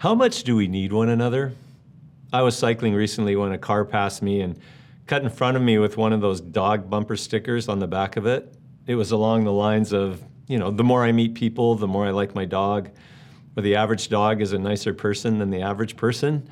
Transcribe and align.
How 0.00 0.14
much 0.14 0.44
do 0.44 0.56
we 0.56 0.66
need 0.66 0.94
one 0.94 1.10
another? 1.10 1.52
I 2.32 2.40
was 2.40 2.56
cycling 2.56 2.94
recently 2.94 3.36
when 3.36 3.52
a 3.52 3.58
car 3.58 3.84
passed 3.84 4.22
me 4.22 4.40
and 4.40 4.58
cut 5.06 5.22
in 5.22 5.28
front 5.28 5.58
of 5.58 5.62
me 5.62 5.76
with 5.76 5.98
one 5.98 6.14
of 6.14 6.22
those 6.22 6.40
dog 6.40 6.88
bumper 6.88 7.18
stickers 7.18 7.68
on 7.68 7.80
the 7.80 7.86
back 7.86 8.16
of 8.16 8.24
it. 8.24 8.50
It 8.86 8.94
was 8.94 9.10
along 9.10 9.44
the 9.44 9.52
lines 9.52 9.92
of, 9.92 10.24
you 10.46 10.56
know, 10.56 10.70
the 10.70 10.82
more 10.82 11.04
I 11.04 11.12
meet 11.12 11.34
people, 11.34 11.74
the 11.74 11.86
more 11.86 12.06
I 12.06 12.12
like 12.12 12.34
my 12.34 12.46
dog, 12.46 12.88
or 13.54 13.62
the 13.62 13.76
average 13.76 14.08
dog 14.08 14.40
is 14.40 14.54
a 14.54 14.58
nicer 14.58 14.94
person 14.94 15.36
than 15.36 15.50
the 15.50 15.60
average 15.60 15.98
person. 15.98 16.48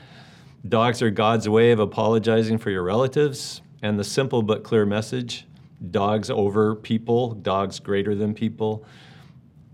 Dogs 0.68 1.00
are 1.00 1.08
God's 1.08 1.48
way 1.48 1.70
of 1.70 1.80
apologizing 1.80 2.58
for 2.58 2.68
your 2.68 2.82
relatives, 2.82 3.62
and 3.80 3.98
the 3.98 4.04
simple 4.04 4.42
but 4.42 4.62
clear 4.62 4.84
message 4.84 5.46
dogs 5.90 6.28
over 6.28 6.74
people, 6.74 7.32
dogs 7.32 7.80
greater 7.80 8.14
than 8.14 8.34
people. 8.34 8.84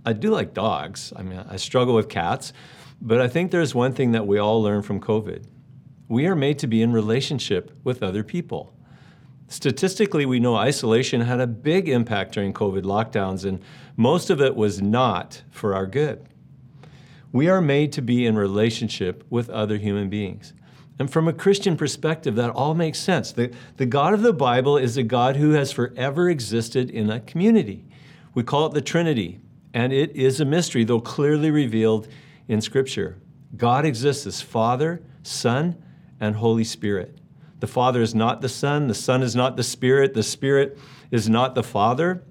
I 0.07 0.13
do 0.13 0.31
like 0.31 0.55
dogs. 0.55 1.13
I 1.17 1.23
mean, 1.23 1.45
I 1.51 1.57
struggle 1.57 1.97
with 1.97 2.09
cats, 2.09 2.53
but 3.01 3.21
I 3.21 3.29
think 3.29 3.51
there's 3.51 3.75
one 3.75 3.93
thing 3.93 4.13
that 4.13 4.27
we 4.27 4.39
all 4.39 4.63
learn 4.63 4.83
from 4.83 5.01
COVID. 5.01 5.45
We 6.09 6.27
are 6.27 6.37
made 6.37 6.59
to 6.61 6.67
be 6.67 6.83
in 6.83 6.93
relationship 6.93 7.71
with 7.83 8.03
other 8.03 8.23
people. 8.23 8.75
Statistically, 9.49 10.25
we 10.27 10.41
know 10.41 10.57
isolation 10.57 11.21
had 11.21 11.41
a 11.41 11.47
big 11.47 11.89
impact 11.89 12.33
during 12.33 12.53
COVID 12.53 12.83
lockdowns, 12.83 13.45
and 13.45 13.61
most 13.97 14.31
of 14.31 14.41
it 14.41 14.57
was 14.57 14.81
not 14.81 15.43
for 15.51 15.75
our 15.75 15.87
good. 15.87 16.27
We 17.31 17.49
are 17.49 17.61
made 17.61 17.93
to 17.93 18.03
be 18.03 18.27
in 18.27 18.37
relationship 18.37 19.25
with 19.29 19.51
other 19.51 19.77
human 19.77 20.09
beings. 20.09 20.53
And 20.99 21.11
from 21.11 21.27
a 21.27 21.33
Christian 21.33 21.77
perspective, 21.77 22.37
that 22.37 22.51
all 22.51 22.75
makes 22.75 23.01
sense. 23.01 23.33
The, 23.33 23.53
the 23.77 23.87
God 23.87 24.15
of 24.15 24.23
the 24.23 24.33
Bible 24.33 24.79
is 24.79 24.97
a 24.97 25.03
God 25.03 25.37
who 25.37 25.51
has 25.51 25.73
forever 25.73 26.31
existed 26.31 26.91
in 26.91 27.11
a 27.11 27.21
community. 27.21 27.85
We 28.33 28.45
call 28.45 28.67
it 28.67 28.75
the 28.75 28.81
Trinity, 28.81 29.41
and 29.73 29.93
it 29.93 30.15
is 30.15 30.41
a 30.41 30.45
mystery, 30.45 30.85
though 30.85 31.01
clearly 31.01 31.51
revealed 31.51 32.09
in 32.49 32.61
Scripture. 32.61 33.19
God 33.57 33.85
exists 33.85 34.27
as 34.27 34.41
Father, 34.41 35.03
Son, 35.23 35.83
and 36.21 36.37
Holy 36.37 36.65
Spirit. 36.65 37.19
The 37.61 37.67
Father 37.67 38.03
is 38.03 38.15
not 38.15 38.41
the 38.41 38.49
Son, 38.49 38.89
the 38.89 38.95
Son 38.95 39.23
is 39.23 39.35
not 39.35 39.57
the 39.57 39.63
Spirit, 39.63 40.15
the 40.15 40.23
Spirit 40.23 40.79
is 41.11 41.29
not 41.29 41.55
the 41.55 41.63
Father. 41.63 42.23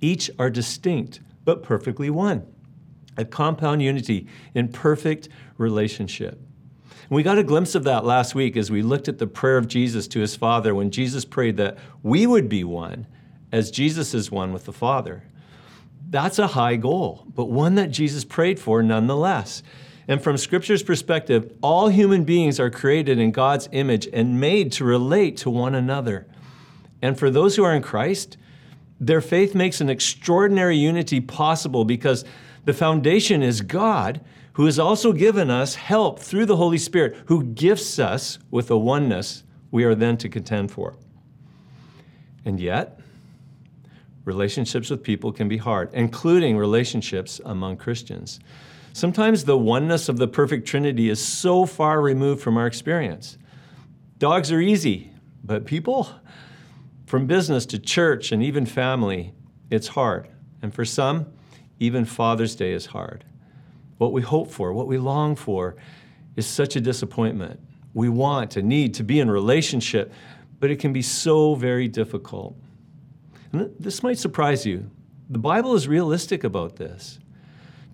Each 0.00 0.30
are 0.38 0.50
distinct, 0.50 1.20
but 1.44 1.62
perfectly 1.62 2.10
one. 2.10 2.46
A 3.16 3.24
compound 3.24 3.82
unity 3.82 4.26
in 4.54 4.68
perfect 4.68 5.28
relationship. 5.56 6.34
And 6.34 7.10
we 7.10 7.22
got 7.22 7.38
a 7.38 7.44
glimpse 7.44 7.74
of 7.74 7.84
that 7.84 8.04
last 8.04 8.34
week 8.34 8.56
as 8.56 8.70
we 8.70 8.82
looked 8.82 9.08
at 9.08 9.18
the 9.18 9.26
prayer 9.26 9.58
of 9.58 9.68
Jesus 9.68 10.08
to 10.08 10.20
his 10.20 10.34
Father 10.34 10.74
when 10.74 10.90
Jesus 10.90 11.24
prayed 11.24 11.56
that 11.58 11.78
we 12.02 12.26
would 12.26 12.48
be 12.48 12.64
one 12.64 13.06
as 13.52 13.70
Jesus 13.70 14.14
is 14.14 14.30
one 14.30 14.52
with 14.52 14.64
the 14.64 14.72
Father. 14.72 15.24
That's 16.12 16.38
a 16.38 16.48
high 16.48 16.76
goal, 16.76 17.26
but 17.34 17.46
one 17.46 17.76
that 17.76 17.90
Jesus 17.90 18.22
prayed 18.22 18.60
for 18.60 18.82
nonetheless. 18.82 19.62
And 20.06 20.22
from 20.22 20.36
Scripture's 20.36 20.82
perspective, 20.82 21.50
all 21.62 21.88
human 21.88 22.24
beings 22.24 22.60
are 22.60 22.68
created 22.68 23.18
in 23.18 23.30
God's 23.30 23.66
image 23.72 24.06
and 24.12 24.38
made 24.38 24.72
to 24.72 24.84
relate 24.84 25.38
to 25.38 25.48
one 25.48 25.74
another. 25.74 26.26
And 27.00 27.18
for 27.18 27.30
those 27.30 27.56
who 27.56 27.64
are 27.64 27.74
in 27.74 27.80
Christ, 27.80 28.36
their 29.00 29.22
faith 29.22 29.54
makes 29.54 29.80
an 29.80 29.88
extraordinary 29.88 30.76
unity 30.76 31.18
possible 31.18 31.86
because 31.86 32.26
the 32.66 32.74
foundation 32.74 33.42
is 33.42 33.62
God 33.62 34.20
who 34.52 34.66
has 34.66 34.78
also 34.78 35.14
given 35.14 35.48
us 35.48 35.76
help 35.76 36.18
through 36.18 36.44
the 36.44 36.56
Holy 36.56 36.76
Spirit, 36.76 37.16
who 37.24 37.42
gifts 37.42 37.98
us 37.98 38.38
with 38.50 38.70
a 38.70 38.76
oneness 38.76 39.44
we 39.70 39.84
are 39.84 39.94
then 39.94 40.18
to 40.18 40.28
contend 40.28 40.70
for. 40.70 40.94
And 42.44 42.60
yet, 42.60 43.00
relationships 44.24 44.90
with 44.90 45.02
people 45.02 45.32
can 45.32 45.48
be 45.48 45.56
hard, 45.56 45.90
including 45.92 46.56
relationships 46.56 47.40
among 47.44 47.76
Christians. 47.76 48.40
Sometimes 48.92 49.44
the 49.44 49.56
oneness 49.56 50.08
of 50.08 50.18
the 50.18 50.28
perfect 50.28 50.66
Trinity 50.66 51.08
is 51.08 51.24
so 51.24 51.64
far 51.66 52.00
removed 52.00 52.42
from 52.42 52.56
our 52.56 52.66
experience. 52.66 53.38
Dogs 54.18 54.52
are 54.52 54.60
easy, 54.60 55.10
but 55.42 55.64
people, 55.64 56.08
from 57.06 57.26
business 57.26 57.66
to 57.66 57.78
church 57.78 58.32
and 58.32 58.42
even 58.42 58.66
family, 58.66 59.32
it's 59.70 59.88
hard. 59.88 60.28
And 60.60 60.72
for 60.72 60.84
some, 60.84 61.26
even 61.80 62.04
Father's 62.04 62.54
Day 62.54 62.72
is 62.72 62.86
hard. 62.86 63.24
What 63.98 64.12
we 64.12 64.22
hope 64.22 64.50
for, 64.50 64.72
what 64.72 64.86
we 64.86 64.98
long 64.98 65.34
for, 65.34 65.76
is 66.36 66.46
such 66.46 66.76
a 66.76 66.80
disappointment. 66.80 67.60
We 67.94 68.08
want 68.08 68.56
and 68.56 68.68
need 68.68 68.94
to 68.94 69.02
be 69.02 69.20
in 69.20 69.30
relationship, 69.30 70.12
but 70.60 70.70
it 70.70 70.76
can 70.76 70.92
be 70.92 71.02
so 71.02 71.54
very 71.54 71.88
difficult. 71.88 72.56
And 73.52 73.74
this 73.78 74.02
might 74.02 74.18
surprise 74.18 74.64
you. 74.64 74.90
The 75.28 75.38
Bible 75.38 75.74
is 75.74 75.86
realistic 75.88 76.44
about 76.44 76.76
this. 76.76 77.18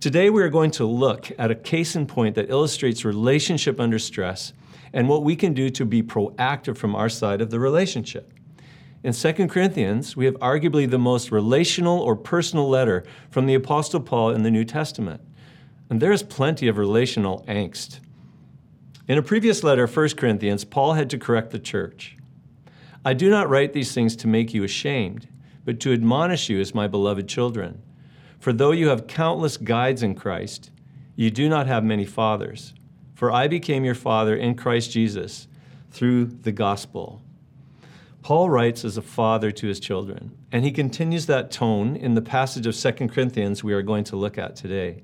Today, 0.01 0.31
we 0.31 0.43
are 0.43 0.49
going 0.49 0.71
to 0.73 0.87
look 0.87 1.33
at 1.39 1.51
a 1.51 1.57
case 1.57 1.97
in 1.97 2.07
point 2.07 2.37
that 2.37 2.51
illustrates 2.51 3.05
relationship 3.05 3.81
under 3.81 3.99
stress 3.99 4.53
and 4.93 5.09
what 5.09 5.25
we 5.25 5.35
can 5.35 5.55
do 5.55 5.71
to 5.71 5.85
be 5.85 6.03
proactive 6.03 6.77
from 6.77 6.95
our 6.95 7.09
side 7.09 7.41
of 7.41 7.51
the 7.51 7.59
relationship. 7.59 8.33
In 9.03 9.13
2 9.13 9.33
Corinthians, 9.49 10.17
we 10.17 10.25
have 10.25 10.35
arguably 10.37 10.89
the 10.89 10.99
most 10.99 11.31
relational 11.31 11.99
or 11.99 12.17
personal 12.17 12.69
letter 12.69 13.05
from 13.31 13.47
the 13.47 13.55
Apostle 13.55 14.01
Paul 14.01 14.31
in 14.31 14.43
the 14.43 14.51
New 14.51 14.65
Testament. 14.65 15.21
And 15.91 16.01
there 16.01 16.13
is 16.13 16.23
plenty 16.23 16.69
of 16.69 16.79
relational 16.79 17.45
angst. 17.49 18.01
In 19.09 19.19
a 19.19 19.23
previous 19.23 19.65
letter, 19.65 19.87
1 19.87 20.11
Corinthians, 20.11 20.65
Paul 20.65 20.95
had 20.95 21.11
to 21.11 21.19
correct 21.19 21.51
the 21.51 21.59
church. 21.59 22.17
I 23.05 23.15
do 23.15 23.31
not 23.31 23.49
write 23.49 23.73
these 23.73 23.93
things 23.93 24.15
to 24.17 24.29
make 24.29 24.53
you 24.53 24.65
ashamed, 24.65 25.29
but 25.69 25.81
to 25.81 25.93
admonish 25.93 26.49
you 26.49 26.59
as 26.63 26.75
my 26.75 26.87
beloved 26.87 27.29
children. 27.29 27.83
For 28.39 28.55
though 28.55 28.71
you 28.71 28.89
have 28.89 29.07
countless 29.07 29.59
guides 29.59 30.03
in 30.03 30.15
Christ, 30.15 30.71
you 31.15 31.31
do 31.31 31.47
not 31.47 31.67
have 31.67 31.85
many 31.85 32.07
fathers. 32.07 32.73
For 33.15 33.31
I 33.31 33.49
became 33.49 33.85
your 33.85 33.95
father 33.95 34.35
in 34.35 34.55
Christ 34.55 34.91
Jesus 34.91 35.47
through 35.91 36.25
the 36.25 36.53
gospel. 36.53 37.21
Paul 38.23 38.49
writes 38.49 38.83
as 38.83 38.97
a 38.97 39.03
father 39.03 39.51
to 39.51 39.67
his 39.67 39.79
children, 39.79 40.35
and 40.51 40.65
he 40.65 40.71
continues 40.71 41.27
that 41.27 41.51
tone 41.51 41.97
in 41.97 42.15
the 42.15 42.23
passage 42.23 42.67
of 42.67 42.75
2 42.75 43.07
Corinthians 43.09 43.63
we 43.63 43.75
are 43.75 43.83
going 43.83 44.05
to 44.05 44.17
look 44.17 44.39
at 44.39 44.57
today. 44.57 45.03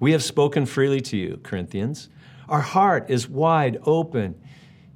We 0.00 0.12
have 0.12 0.22
spoken 0.22 0.66
freely 0.66 1.00
to 1.00 1.16
you, 1.16 1.40
Corinthians. 1.42 2.10
Our 2.46 2.60
heart 2.60 3.08
is 3.08 3.26
wide 3.26 3.78
open. 3.84 4.38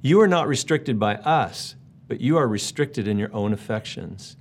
You 0.03 0.21
are 0.21 0.27
not 0.27 0.47
restricted 0.47 0.99
by 0.99 1.15
us, 1.15 1.73
but 2.07 2.21
you 2.21 2.37
are 2.37 2.47
restricted 2.47 3.07
in 3.07 3.17
your 3.17 3.33
own 3.33 3.53
affections. 3.53 4.37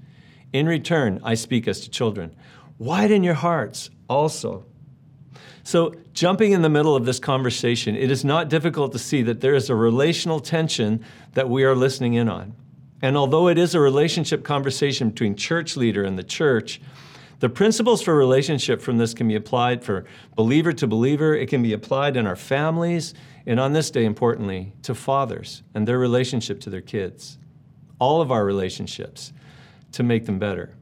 In 0.52 0.66
return, 0.66 1.20
I 1.22 1.34
speak 1.34 1.68
as 1.68 1.80
to 1.80 1.90
children. 1.90 2.34
Widen 2.78 3.22
your 3.22 3.34
hearts 3.34 3.90
also. 4.08 4.66
So, 5.62 5.94
jumping 6.12 6.52
in 6.52 6.62
the 6.62 6.68
middle 6.68 6.94
of 6.94 7.04
this 7.04 7.18
conversation, 7.18 7.96
it 7.96 8.10
is 8.10 8.24
not 8.24 8.48
difficult 8.48 8.92
to 8.92 8.98
see 8.98 9.22
that 9.22 9.40
there 9.40 9.54
is 9.54 9.68
a 9.68 9.74
relational 9.74 10.38
tension 10.38 11.04
that 11.32 11.50
we 11.50 11.64
are 11.64 11.74
listening 11.74 12.14
in 12.14 12.28
on. 12.28 12.54
And 13.02 13.16
although 13.16 13.48
it 13.48 13.58
is 13.58 13.74
a 13.74 13.80
relationship 13.80 14.44
conversation 14.44 15.10
between 15.10 15.34
church 15.34 15.76
leader 15.76 16.04
and 16.04 16.16
the 16.18 16.22
church, 16.22 16.80
the 17.40 17.48
principles 17.48 18.00
for 18.00 18.14
relationship 18.14 18.80
from 18.80 18.96
this 18.96 19.12
can 19.12 19.28
be 19.28 19.34
applied 19.34 19.84
for 19.84 20.06
believer 20.34 20.72
to 20.72 20.86
believer. 20.86 21.34
It 21.34 21.48
can 21.48 21.62
be 21.62 21.74
applied 21.74 22.16
in 22.16 22.26
our 22.26 22.36
families, 22.36 23.12
and 23.44 23.60
on 23.60 23.72
this 23.74 23.90
day, 23.90 24.04
importantly, 24.04 24.72
to 24.82 24.94
fathers 24.94 25.62
and 25.74 25.86
their 25.86 25.98
relationship 25.98 26.60
to 26.60 26.70
their 26.70 26.80
kids. 26.80 27.38
All 27.98 28.22
of 28.22 28.30
our 28.30 28.44
relationships 28.44 29.32
to 29.92 30.02
make 30.02 30.26
them 30.26 30.38
better. 30.38 30.74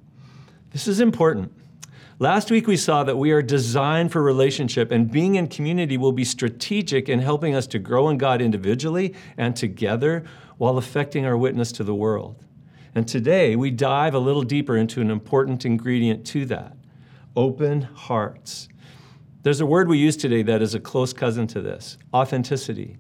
This 0.71 0.89
is 0.89 1.01
important. 1.01 1.53
Last 2.19 2.51
week, 2.51 2.67
we 2.67 2.77
saw 2.77 3.03
that 3.05 3.17
we 3.17 3.33
are 3.33 3.43
designed 3.43 4.13
for 4.13 4.23
relationship, 4.23 4.93
and 4.93 5.11
being 5.11 5.35
in 5.35 5.49
community 5.49 5.97
will 5.97 6.13
be 6.13 6.25
strategic 6.25 7.09
in 7.09 7.19
helping 7.19 7.55
us 7.55 7.67
to 7.69 7.79
grow 7.79 8.09
in 8.09 8.19
God 8.19 8.41
individually 8.41 9.15
and 9.37 9.57
together 9.57 10.25
while 10.57 10.79
affecting 10.79 11.27
our 11.27 11.37
witness 11.37 11.73
to 11.73 11.85
the 11.85 11.95
world. 11.95 12.45
And 12.95 13.09
today 13.09 13.57
we 13.57 13.73
dive 13.73 14.15
a 14.15 14.19
little 14.21 14.43
deeper 14.43 14.77
into 14.77 15.01
an 15.01 15.11
important 15.11 15.65
ingredient 15.65 16.25
to 16.29 16.47
that 16.47 16.77
open 17.37 17.83
hearts. 17.83 18.69
There's 19.43 19.61
a 19.61 19.67
word 19.67 19.89
we 19.89 19.99
use 19.99 20.17
today 20.17 20.43
that 20.45 20.63
is 20.63 20.75
a 20.75 20.81
close 20.81 21.13
cousin 21.13 21.49
to 21.49 21.61
this 21.61 21.99
authenticity. 22.15 22.97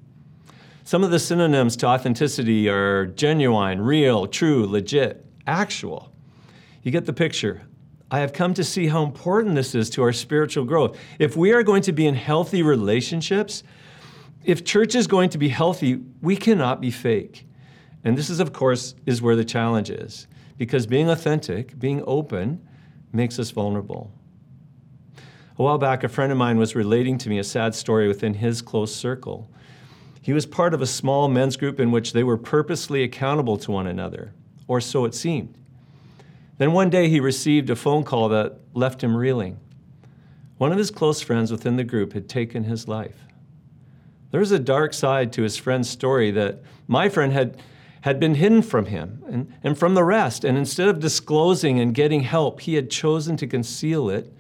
Some 0.82 1.04
of 1.04 1.10
the 1.10 1.18
synonyms 1.18 1.76
to 1.76 1.86
authenticity 1.86 2.68
are 2.68 3.06
genuine, 3.06 3.80
real, 3.80 4.26
true, 4.26 4.66
legit, 4.66 5.24
actual. 5.46 6.12
You 6.82 6.90
get 6.90 7.06
the 7.06 7.12
picture. 7.12 7.62
I 8.10 8.20
have 8.20 8.32
come 8.32 8.54
to 8.54 8.64
see 8.64 8.86
how 8.86 9.02
important 9.02 9.54
this 9.54 9.74
is 9.74 9.90
to 9.90 10.02
our 10.02 10.12
spiritual 10.12 10.64
growth. 10.64 10.96
If 11.18 11.36
we 11.36 11.52
are 11.52 11.62
going 11.62 11.82
to 11.82 11.92
be 11.92 12.06
in 12.06 12.14
healthy 12.14 12.62
relationships, 12.62 13.62
if 14.44 14.64
church 14.64 14.94
is 14.94 15.06
going 15.06 15.30
to 15.30 15.38
be 15.38 15.48
healthy, 15.48 16.00
we 16.20 16.36
cannot 16.36 16.80
be 16.80 16.90
fake. 16.90 17.46
And 18.04 18.16
this 18.16 18.28
is, 18.28 18.40
of 18.40 18.52
course, 18.52 18.94
is 19.06 19.22
where 19.22 19.36
the 19.36 19.44
challenge 19.44 19.90
is, 19.90 20.26
because 20.58 20.86
being 20.86 21.08
authentic, 21.08 21.78
being 21.78 22.04
open, 22.06 22.66
makes 23.12 23.38
us 23.38 23.50
vulnerable. 23.50 24.12
A 25.56 25.62
while 25.62 25.78
back, 25.78 26.04
a 26.04 26.08
friend 26.08 26.30
of 26.30 26.36
mine 26.36 26.58
was 26.58 26.74
relating 26.74 27.16
to 27.18 27.30
me 27.30 27.38
a 27.38 27.44
sad 27.44 27.74
story 27.74 28.08
within 28.08 28.34
his 28.34 28.60
close 28.60 28.94
circle. 28.94 29.48
He 30.20 30.32
was 30.32 30.46
part 30.46 30.74
of 30.74 30.82
a 30.82 30.86
small 30.86 31.28
men's 31.28 31.56
group 31.56 31.80
in 31.80 31.90
which 31.90 32.12
they 32.12 32.24
were 32.24 32.36
purposely 32.36 33.02
accountable 33.02 33.56
to 33.58 33.70
one 33.70 33.86
another, 33.86 34.34
or 34.66 34.80
so 34.80 35.04
it 35.04 35.14
seemed. 35.14 35.56
Then 36.58 36.72
one 36.72 36.90
day 36.90 37.08
he 37.08 37.20
received 37.20 37.70
a 37.70 37.76
phone 37.76 38.04
call 38.04 38.28
that 38.30 38.58
left 38.74 39.02
him 39.02 39.16
reeling. 39.16 39.58
one 40.56 40.70
of 40.70 40.78
his 40.78 40.90
close 40.90 41.20
friends 41.20 41.50
within 41.50 41.76
the 41.76 41.84
group 41.84 42.12
had 42.12 42.28
taken 42.28 42.64
his 42.64 42.86
life. 42.86 43.24
There 44.30 44.40
was 44.40 44.52
a 44.52 44.58
dark 44.58 44.94
side 44.94 45.32
to 45.34 45.42
his 45.42 45.56
friend's 45.56 45.90
story 45.90 46.30
that 46.32 46.60
my 46.88 47.08
friend 47.08 47.32
had, 47.32 47.56
had 48.00 48.18
been 48.18 48.34
hidden 48.34 48.62
from 48.62 48.86
him 48.86 49.22
and, 49.26 49.52
and 49.62 49.78
from 49.78 49.94
the 49.94 50.04
rest. 50.04 50.44
And 50.44 50.58
instead 50.58 50.88
of 50.88 51.00
disclosing 51.00 51.80
and 51.80 51.94
getting 51.94 52.22
help, 52.22 52.60
he 52.60 52.74
had 52.74 52.90
chosen 52.90 53.36
to 53.36 53.46
conceal 53.46 54.10
it 54.10 54.32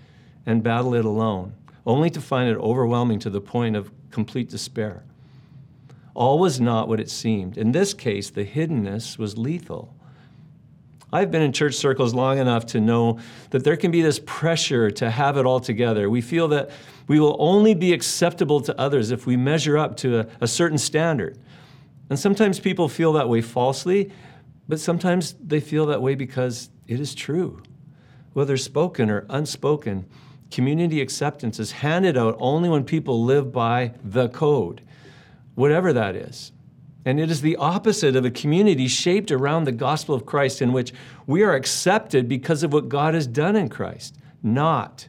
and 0.46 0.62
battle 0.62 0.94
it 0.94 1.04
alone, 1.04 1.54
only 1.86 2.10
to 2.10 2.20
find 2.20 2.50
it 2.50 2.58
overwhelming 2.58 3.18
to 3.20 3.30
the 3.30 3.40
point 3.40 3.76
of 3.76 3.90
complete 4.10 4.48
despair. 4.48 5.04
All 6.12 6.38
was 6.38 6.60
not 6.60 6.88
what 6.88 7.00
it 7.00 7.10
seemed. 7.10 7.56
In 7.56 7.72
this 7.72 7.94
case, 7.94 8.30
the 8.30 8.44
hiddenness 8.44 9.18
was 9.18 9.38
lethal. 9.38 9.93
I've 11.14 11.30
been 11.30 11.42
in 11.42 11.52
church 11.52 11.74
circles 11.74 12.12
long 12.12 12.38
enough 12.38 12.66
to 12.66 12.80
know 12.80 13.20
that 13.50 13.62
there 13.62 13.76
can 13.76 13.92
be 13.92 14.02
this 14.02 14.20
pressure 14.26 14.90
to 14.90 15.08
have 15.08 15.36
it 15.36 15.46
all 15.46 15.60
together. 15.60 16.10
We 16.10 16.20
feel 16.20 16.48
that 16.48 16.72
we 17.06 17.20
will 17.20 17.36
only 17.38 17.72
be 17.72 17.92
acceptable 17.92 18.60
to 18.62 18.76
others 18.80 19.12
if 19.12 19.24
we 19.24 19.36
measure 19.36 19.78
up 19.78 19.96
to 19.98 20.18
a, 20.18 20.26
a 20.40 20.48
certain 20.48 20.76
standard. 20.76 21.38
And 22.10 22.18
sometimes 22.18 22.58
people 22.58 22.88
feel 22.88 23.12
that 23.12 23.28
way 23.28 23.42
falsely, 23.42 24.10
but 24.66 24.80
sometimes 24.80 25.34
they 25.34 25.60
feel 25.60 25.86
that 25.86 26.02
way 26.02 26.16
because 26.16 26.70
it 26.88 26.98
is 26.98 27.14
true. 27.14 27.62
Whether 28.32 28.56
spoken 28.56 29.08
or 29.08 29.24
unspoken, 29.30 30.06
community 30.50 31.00
acceptance 31.00 31.60
is 31.60 31.70
handed 31.70 32.18
out 32.18 32.36
only 32.40 32.68
when 32.68 32.82
people 32.82 33.22
live 33.22 33.52
by 33.52 33.92
the 34.02 34.30
code, 34.30 34.82
whatever 35.54 35.92
that 35.92 36.16
is. 36.16 36.50
And 37.04 37.20
it 37.20 37.30
is 37.30 37.42
the 37.42 37.56
opposite 37.56 38.16
of 38.16 38.24
a 38.24 38.30
community 38.30 38.88
shaped 38.88 39.30
around 39.30 39.64
the 39.64 39.72
gospel 39.72 40.14
of 40.14 40.24
Christ 40.24 40.62
in 40.62 40.72
which 40.72 40.92
we 41.26 41.42
are 41.42 41.54
accepted 41.54 42.28
because 42.28 42.62
of 42.62 42.72
what 42.72 42.88
God 42.88 43.14
has 43.14 43.26
done 43.26 43.56
in 43.56 43.68
Christ, 43.68 44.16
not 44.42 45.08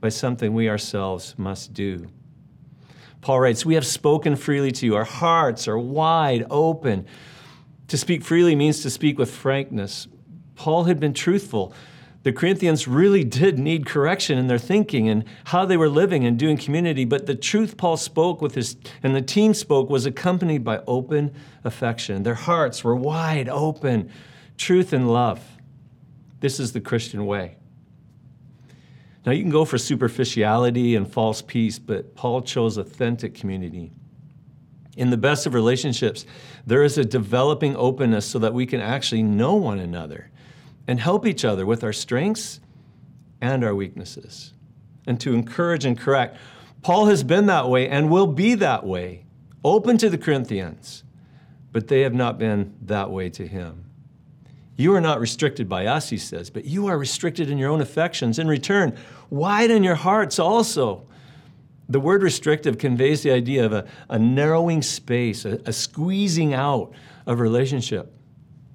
by 0.00 0.08
something 0.08 0.54
we 0.54 0.68
ourselves 0.68 1.34
must 1.36 1.74
do. 1.74 2.08
Paul 3.20 3.40
writes, 3.40 3.66
We 3.66 3.74
have 3.74 3.84
spoken 3.84 4.36
freely 4.36 4.70
to 4.72 4.86
you. 4.86 4.94
Our 4.94 5.04
hearts 5.04 5.68
are 5.68 5.78
wide 5.78 6.46
open. 6.48 7.06
To 7.88 7.98
speak 7.98 8.24
freely 8.24 8.54
means 8.54 8.82
to 8.82 8.90
speak 8.90 9.18
with 9.18 9.30
frankness. 9.30 10.06
Paul 10.54 10.84
had 10.84 10.98
been 10.98 11.12
truthful 11.12 11.74
the 12.26 12.32
Corinthians 12.32 12.88
really 12.88 13.22
did 13.22 13.56
need 13.56 13.86
correction 13.86 14.36
in 14.36 14.48
their 14.48 14.58
thinking 14.58 15.08
and 15.08 15.24
how 15.44 15.64
they 15.64 15.76
were 15.76 15.88
living 15.88 16.24
and 16.24 16.36
doing 16.36 16.56
community, 16.56 17.04
but 17.04 17.26
the 17.26 17.36
truth 17.36 17.76
Paul 17.76 17.96
spoke 17.96 18.42
with 18.42 18.56
his 18.56 18.76
and 19.04 19.14
the 19.14 19.22
team 19.22 19.54
spoke 19.54 19.88
was 19.88 20.06
accompanied 20.06 20.64
by 20.64 20.80
open 20.88 21.32
affection. 21.62 22.24
Their 22.24 22.34
hearts 22.34 22.82
were 22.82 22.96
wide 22.96 23.48
open, 23.48 24.10
truth 24.58 24.92
and 24.92 25.08
love. 25.08 25.40
This 26.40 26.58
is 26.58 26.72
the 26.72 26.80
Christian 26.80 27.26
way. 27.26 27.58
Now, 29.24 29.30
you 29.30 29.42
can 29.42 29.52
go 29.52 29.64
for 29.64 29.78
superficiality 29.78 30.96
and 30.96 31.08
false 31.08 31.42
peace, 31.42 31.78
but 31.78 32.16
Paul 32.16 32.42
chose 32.42 32.76
authentic 32.76 33.36
community. 33.36 33.92
In 34.96 35.10
the 35.10 35.16
best 35.16 35.46
of 35.46 35.54
relationships, 35.54 36.26
there 36.66 36.82
is 36.82 36.98
a 36.98 37.04
developing 37.04 37.76
openness 37.76 38.26
so 38.26 38.40
that 38.40 38.52
we 38.52 38.66
can 38.66 38.80
actually 38.80 39.22
know 39.22 39.54
one 39.54 39.78
another 39.78 40.32
and 40.88 41.00
help 41.00 41.26
each 41.26 41.44
other 41.44 41.66
with 41.66 41.82
our 41.82 41.92
strengths 41.92 42.60
and 43.40 43.64
our 43.64 43.74
weaknesses, 43.74 44.52
and 45.06 45.20
to 45.20 45.34
encourage 45.34 45.84
and 45.84 45.98
correct. 45.98 46.36
Paul 46.82 47.06
has 47.06 47.22
been 47.24 47.46
that 47.46 47.68
way 47.68 47.88
and 47.88 48.10
will 48.10 48.26
be 48.26 48.54
that 48.54 48.84
way, 48.84 49.24
open 49.64 49.98
to 49.98 50.08
the 50.08 50.18
Corinthians, 50.18 51.02
but 51.72 51.88
they 51.88 52.02
have 52.02 52.14
not 52.14 52.38
been 52.38 52.74
that 52.82 53.10
way 53.10 53.28
to 53.30 53.46
him. 53.46 53.84
You 54.76 54.94
are 54.94 55.00
not 55.00 55.20
restricted 55.20 55.68
by 55.68 55.86
us, 55.86 56.10
he 56.10 56.18
says, 56.18 56.50
but 56.50 56.64
you 56.64 56.86
are 56.86 56.98
restricted 56.98 57.50
in 57.50 57.58
your 57.58 57.70
own 57.70 57.80
affections. 57.80 58.38
In 58.38 58.46
return, 58.46 58.96
widen 59.30 59.82
your 59.82 59.94
hearts 59.94 60.38
also. 60.38 61.06
The 61.88 62.00
word 62.00 62.22
restrictive 62.22 62.78
conveys 62.78 63.22
the 63.22 63.30
idea 63.30 63.64
of 63.64 63.72
a, 63.72 63.86
a 64.10 64.18
narrowing 64.18 64.82
space, 64.82 65.44
a, 65.44 65.60
a 65.66 65.72
squeezing 65.72 66.52
out 66.52 66.92
of 67.26 67.40
relationship. 67.40 68.12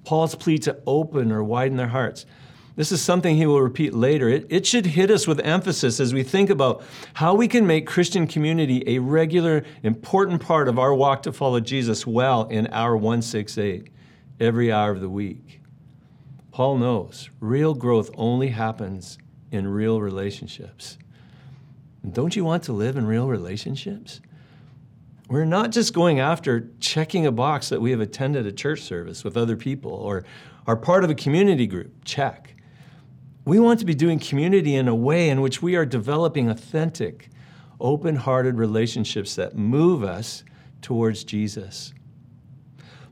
Paul's 0.04 0.34
plea 0.34 0.58
to 0.58 0.78
open 0.86 1.30
or 1.30 1.42
widen 1.42 1.76
their 1.76 1.88
hearts. 1.88 2.26
This 2.74 2.90
is 2.90 3.02
something 3.02 3.36
he 3.36 3.46
will 3.46 3.60
repeat 3.60 3.92
later. 3.92 4.28
It, 4.28 4.46
it 4.48 4.66
should 4.66 4.86
hit 4.86 5.10
us 5.10 5.26
with 5.26 5.40
emphasis 5.40 6.00
as 6.00 6.14
we 6.14 6.22
think 6.22 6.48
about 6.48 6.82
how 7.14 7.34
we 7.34 7.46
can 7.46 7.66
make 7.66 7.86
Christian 7.86 8.26
community 8.26 8.82
a 8.86 8.98
regular, 8.98 9.64
important 9.82 10.40
part 10.40 10.68
of 10.68 10.78
our 10.78 10.94
walk 10.94 11.22
to 11.24 11.32
follow 11.32 11.60
Jesus 11.60 12.06
well 12.06 12.44
in 12.48 12.66
our 12.68 12.96
168, 12.96 13.88
every 14.40 14.72
hour 14.72 14.90
of 14.90 15.00
the 15.00 15.10
week. 15.10 15.60
Paul 16.50 16.78
knows 16.78 17.28
real 17.40 17.74
growth 17.74 18.10
only 18.14 18.48
happens 18.48 19.18
in 19.50 19.68
real 19.68 20.00
relationships. 20.00 20.96
And 22.02 22.12
don't 22.12 22.34
you 22.34 22.44
want 22.44 22.62
to 22.64 22.72
live 22.72 22.96
in 22.96 23.06
real 23.06 23.28
relationships? 23.28 24.20
We're 25.32 25.46
not 25.46 25.72
just 25.72 25.94
going 25.94 26.20
after 26.20 26.68
checking 26.78 27.24
a 27.24 27.32
box 27.32 27.70
that 27.70 27.80
we 27.80 27.90
have 27.92 28.00
attended 28.00 28.46
a 28.46 28.52
church 28.52 28.82
service 28.82 29.24
with 29.24 29.34
other 29.34 29.56
people 29.56 29.90
or 29.90 30.26
are 30.66 30.76
part 30.76 31.04
of 31.04 31.10
a 31.10 31.14
community 31.14 31.66
group. 31.66 32.04
Check. 32.04 32.54
We 33.46 33.58
want 33.58 33.80
to 33.80 33.86
be 33.86 33.94
doing 33.94 34.18
community 34.18 34.74
in 34.74 34.88
a 34.88 34.94
way 34.94 35.30
in 35.30 35.40
which 35.40 35.62
we 35.62 35.74
are 35.74 35.86
developing 35.86 36.50
authentic, 36.50 37.30
open 37.80 38.16
hearted 38.16 38.58
relationships 38.58 39.34
that 39.36 39.56
move 39.56 40.04
us 40.04 40.44
towards 40.82 41.24
Jesus. 41.24 41.94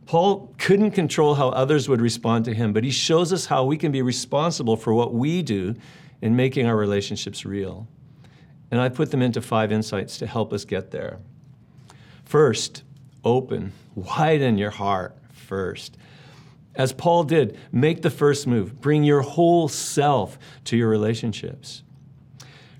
Paul 0.05 0.55
couldn't 0.59 0.91
control 0.91 1.37
how 1.37 1.49
others 1.49 1.89
would 1.89 2.03
respond 2.03 2.45
to 2.45 2.53
him, 2.53 2.75
but 2.75 2.85
he 2.85 2.91
shows 2.91 3.33
us 3.33 3.47
how 3.47 3.65
we 3.65 3.79
can 3.79 3.93
be 3.93 4.03
responsible 4.03 4.77
for 4.77 4.93
what 4.93 5.15
we 5.15 5.41
do 5.41 5.75
in 6.21 6.37
making 6.37 6.67
our 6.67 6.77
relationships 6.77 7.47
real. 7.47 7.89
And 8.71 8.79
I 8.79 8.91
put 8.91 9.11
them 9.11 9.23
into 9.23 9.41
five 9.41 9.73
insights 9.73 10.19
to 10.19 10.27
help 10.27 10.53
us 10.53 10.67
get 10.67 10.91
there. 10.91 11.21
First, 12.31 12.85
open, 13.25 13.73
widen 13.97 14.57
your 14.57 14.71
heart 14.71 15.19
first. 15.33 15.97
As 16.77 16.93
Paul 16.93 17.25
did, 17.25 17.59
make 17.73 18.03
the 18.03 18.09
first 18.09 18.47
move. 18.47 18.81
Bring 18.81 19.03
your 19.03 19.23
whole 19.23 19.67
self 19.67 20.39
to 20.67 20.77
your 20.77 20.89
relationships. 20.89 21.83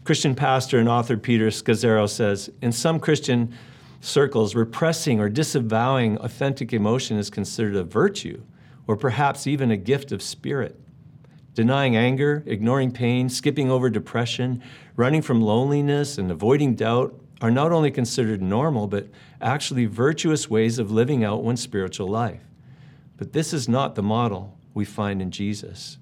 Christian 0.05 0.37
pastor 0.37 0.79
and 0.79 0.89
author 0.89 1.17
Peter 1.17 1.49
Scazzero 1.49 2.09
says 2.09 2.49
In 2.63 2.71
some 2.71 3.01
Christian 3.01 3.53
circles, 4.01 4.55
repressing 4.55 5.19
or 5.19 5.29
disavowing 5.29 6.17
authentic 6.19 6.73
emotion 6.73 7.19
is 7.19 7.29
considered 7.29 7.75
a 7.75 7.83
virtue 7.83 8.41
or 8.87 8.97
perhaps 8.97 9.49
even 9.49 9.73
a 9.73 9.77
gift 9.77 10.13
of 10.13 10.23
spirit. 10.23 10.79
Denying 11.55 11.97
anger, 11.97 12.45
ignoring 12.47 12.93
pain, 12.93 13.29
skipping 13.29 13.69
over 13.69 13.91
depression, 13.91 14.63
running 14.95 15.23
from 15.23 15.41
loneliness, 15.43 16.19
and 16.19 16.31
avoiding 16.31 16.77
doubt 16.77 17.20
are 17.41 17.51
not 17.51 17.73
only 17.73 17.91
considered 17.91 18.43
normal, 18.43 18.87
but 18.87 19.09
actually 19.41 19.87
virtuous 19.87 20.51
ways 20.51 20.79
of 20.79 20.91
living 20.91 21.25
out 21.25 21.43
one's 21.43 21.63
spiritual 21.63 22.09
life. 22.09 22.43
But 23.17 23.33
this 23.33 23.53
is 23.53 23.69
not 23.69 23.95
the 23.95 24.03
model 24.03 24.59
we 24.75 24.85
find 24.85 25.23
in 25.23 25.31
Jesus. 25.31 25.99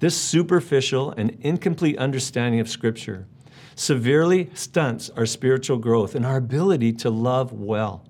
This 0.00 0.16
superficial 0.16 1.12
and 1.12 1.36
incomplete 1.40 1.98
understanding 1.98 2.60
of 2.60 2.68
Scripture 2.68 3.26
severely 3.74 4.50
stunts 4.54 5.10
our 5.10 5.26
spiritual 5.26 5.78
growth 5.78 6.14
and 6.14 6.24
our 6.24 6.36
ability 6.36 6.92
to 6.92 7.10
love 7.10 7.52
well. 7.52 8.06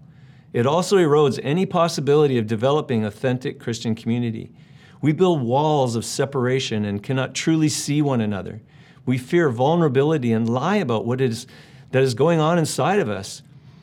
It 0.53 0.67
also 0.67 0.97
erodes 0.99 1.41
any 1.43 1.67
possibility 1.67 2.39
of 2.39 2.47
developing 2.47 3.05
authentic 3.05 3.59
Christian 3.59 3.95
community. 3.95 4.53
We 5.01 5.13
build 5.13 5.43
walls 5.43 5.97
of 5.97 6.05
separation 6.05 6.85
and 6.85 7.03
cannot 7.03 7.35
truly 7.35 7.69
see 7.69 8.01
one 8.01 8.21
another. 8.21 8.63
We 9.05 9.19
fear 9.19 9.51
vulnerability 9.51 10.33
and 10.33 10.49
lie 10.49 10.77
about 10.77 11.05
what 11.05 11.21
is 11.21 11.47
that 11.95 12.03
is 12.03 12.15
going 12.15 12.41
on 12.41 12.59
inside 12.59 12.99
of 12.99 13.09
us. 13.09 13.41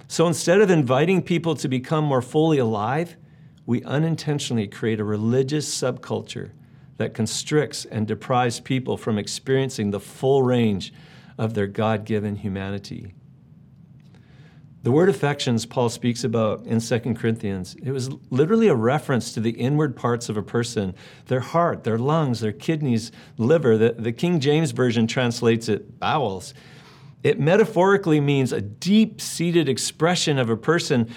So 0.09 0.27
instead 0.27 0.59
of 0.59 0.69
inviting 0.69 1.21
people 1.21 1.55
to 1.55 1.69
become 1.69 2.03
more 2.03 2.21
fully 2.21 2.57
alive, 2.57 3.15
we 3.65 3.81
unintentionally 3.83 4.67
create 4.67 4.99
a 4.99 5.05
religious 5.05 5.73
subculture 5.73 6.51
that 6.97 7.13
constricts 7.13 7.85
and 7.85 8.05
deprives 8.05 8.59
people 8.59 8.97
from 8.97 9.17
experiencing 9.17 9.91
the 9.91 9.99
full 10.01 10.43
range 10.43 10.93
of 11.37 11.53
their 11.53 11.67
God 11.67 12.03
given 12.03 12.35
humanity. 12.35 13.13
The 14.83 14.91
word 14.91 15.07
affections 15.07 15.65
Paul 15.65 15.87
speaks 15.87 16.25
about 16.25 16.65
in 16.65 16.81
2 16.81 17.13
Corinthians, 17.13 17.77
it 17.81 17.91
was 17.91 18.09
literally 18.29 18.67
a 18.67 18.75
reference 18.75 19.31
to 19.35 19.39
the 19.39 19.51
inward 19.51 19.95
parts 19.95 20.27
of 20.27 20.35
a 20.35 20.43
person 20.43 20.95
their 21.27 21.39
heart, 21.39 21.85
their 21.85 21.97
lungs, 21.97 22.41
their 22.41 22.51
kidneys, 22.51 23.13
liver. 23.37 23.77
The, 23.77 23.95
the 23.97 24.11
King 24.11 24.41
James 24.41 24.71
Version 24.71 25.07
translates 25.07 25.69
it 25.69 25.97
bowels. 25.97 26.53
It 27.23 27.39
metaphorically 27.39 28.19
means 28.19 28.51
a 28.51 28.61
deep 28.61 29.21
seated 29.21 29.69
expression 29.69 30.39
of 30.39 30.49
a 30.49 30.57
person, 30.57 31.09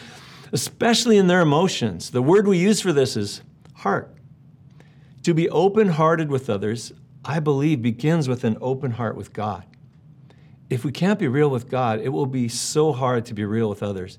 especially 0.52 1.16
in 1.16 1.26
their 1.26 1.40
emotions. 1.40 2.10
The 2.10 2.22
word 2.22 2.46
we 2.46 2.58
use 2.58 2.80
for 2.80 2.92
this 2.92 3.16
is 3.16 3.42
heart. 3.74 4.14
To 5.22 5.32
be 5.32 5.48
open 5.48 5.88
hearted 5.88 6.30
with 6.30 6.50
others, 6.50 6.92
I 7.24 7.40
believe, 7.40 7.80
begins 7.80 8.28
with 8.28 8.44
an 8.44 8.58
open 8.60 8.92
heart 8.92 9.16
with 9.16 9.32
God. 9.32 9.64
If 10.68 10.84
we 10.84 10.92
can't 10.92 11.18
be 11.18 11.28
real 11.28 11.48
with 11.48 11.70
God, 11.70 12.00
it 12.00 12.10
will 12.10 12.26
be 12.26 12.48
so 12.48 12.92
hard 12.92 13.24
to 13.26 13.34
be 13.34 13.44
real 13.44 13.70
with 13.70 13.82
others. 13.82 14.18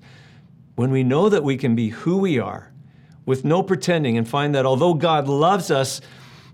When 0.76 0.90
we 0.92 1.04
know 1.04 1.30
that 1.30 1.44
we 1.44 1.58
can 1.58 1.76
be 1.76 1.90
who 1.90 2.18
we 2.18 2.40
are 2.40 2.72
with 3.26 3.46
no 3.46 3.62
pretending 3.62 4.18
and 4.18 4.28
find 4.28 4.56
that 4.56 4.66
although 4.66 4.94
God 4.94 5.28
loves 5.28 5.70
us, 5.70 6.02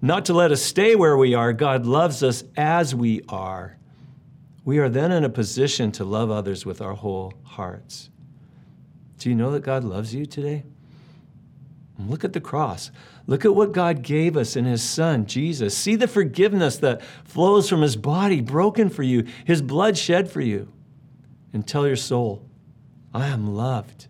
not 0.01 0.25
to 0.25 0.33
let 0.33 0.51
us 0.51 0.61
stay 0.61 0.95
where 0.95 1.15
we 1.15 1.33
are, 1.33 1.53
God 1.53 1.85
loves 1.85 2.23
us 2.23 2.43
as 2.57 2.93
we 2.93 3.21
are 3.29 3.77
we 4.63 4.77
are 4.77 4.89
then 4.89 5.11
in 5.11 5.23
a 5.23 5.29
position 5.29 5.91
to 5.93 6.03
love 6.03 6.29
others 6.29 6.65
with 6.65 6.81
our 6.81 6.93
whole 6.93 7.33
hearts. 7.43 8.09
Do 9.17 9.29
you 9.29 9.35
know 9.35 9.51
that 9.51 9.63
God 9.63 9.83
loves 9.83 10.13
you 10.13 10.25
today? 10.25 10.63
Look 11.99 12.23
at 12.23 12.33
the 12.33 12.41
cross. 12.41 12.91
Look 13.27 13.45
at 13.45 13.55
what 13.55 13.71
God 13.71 14.01
gave 14.01 14.35
us 14.35 14.55
in 14.55 14.65
His 14.65 14.81
Son, 14.81 15.25
Jesus. 15.25 15.77
See 15.77 15.95
the 15.95 16.07
forgiveness 16.07 16.77
that 16.77 17.01
flows 17.23 17.69
from 17.69 17.81
His 17.81 17.95
body, 17.95 18.41
broken 18.41 18.89
for 18.89 19.03
you, 19.03 19.25
His 19.45 19.61
blood 19.61 19.97
shed 19.97 20.31
for 20.31 20.41
you. 20.41 20.71
And 21.53 21.67
tell 21.67 21.85
your 21.85 21.95
soul, 21.95 22.47
I 23.13 23.27
am 23.27 23.55
loved, 23.55 24.07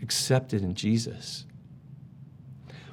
accepted 0.00 0.62
in 0.62 0.74
Jesus. 0.74 1.44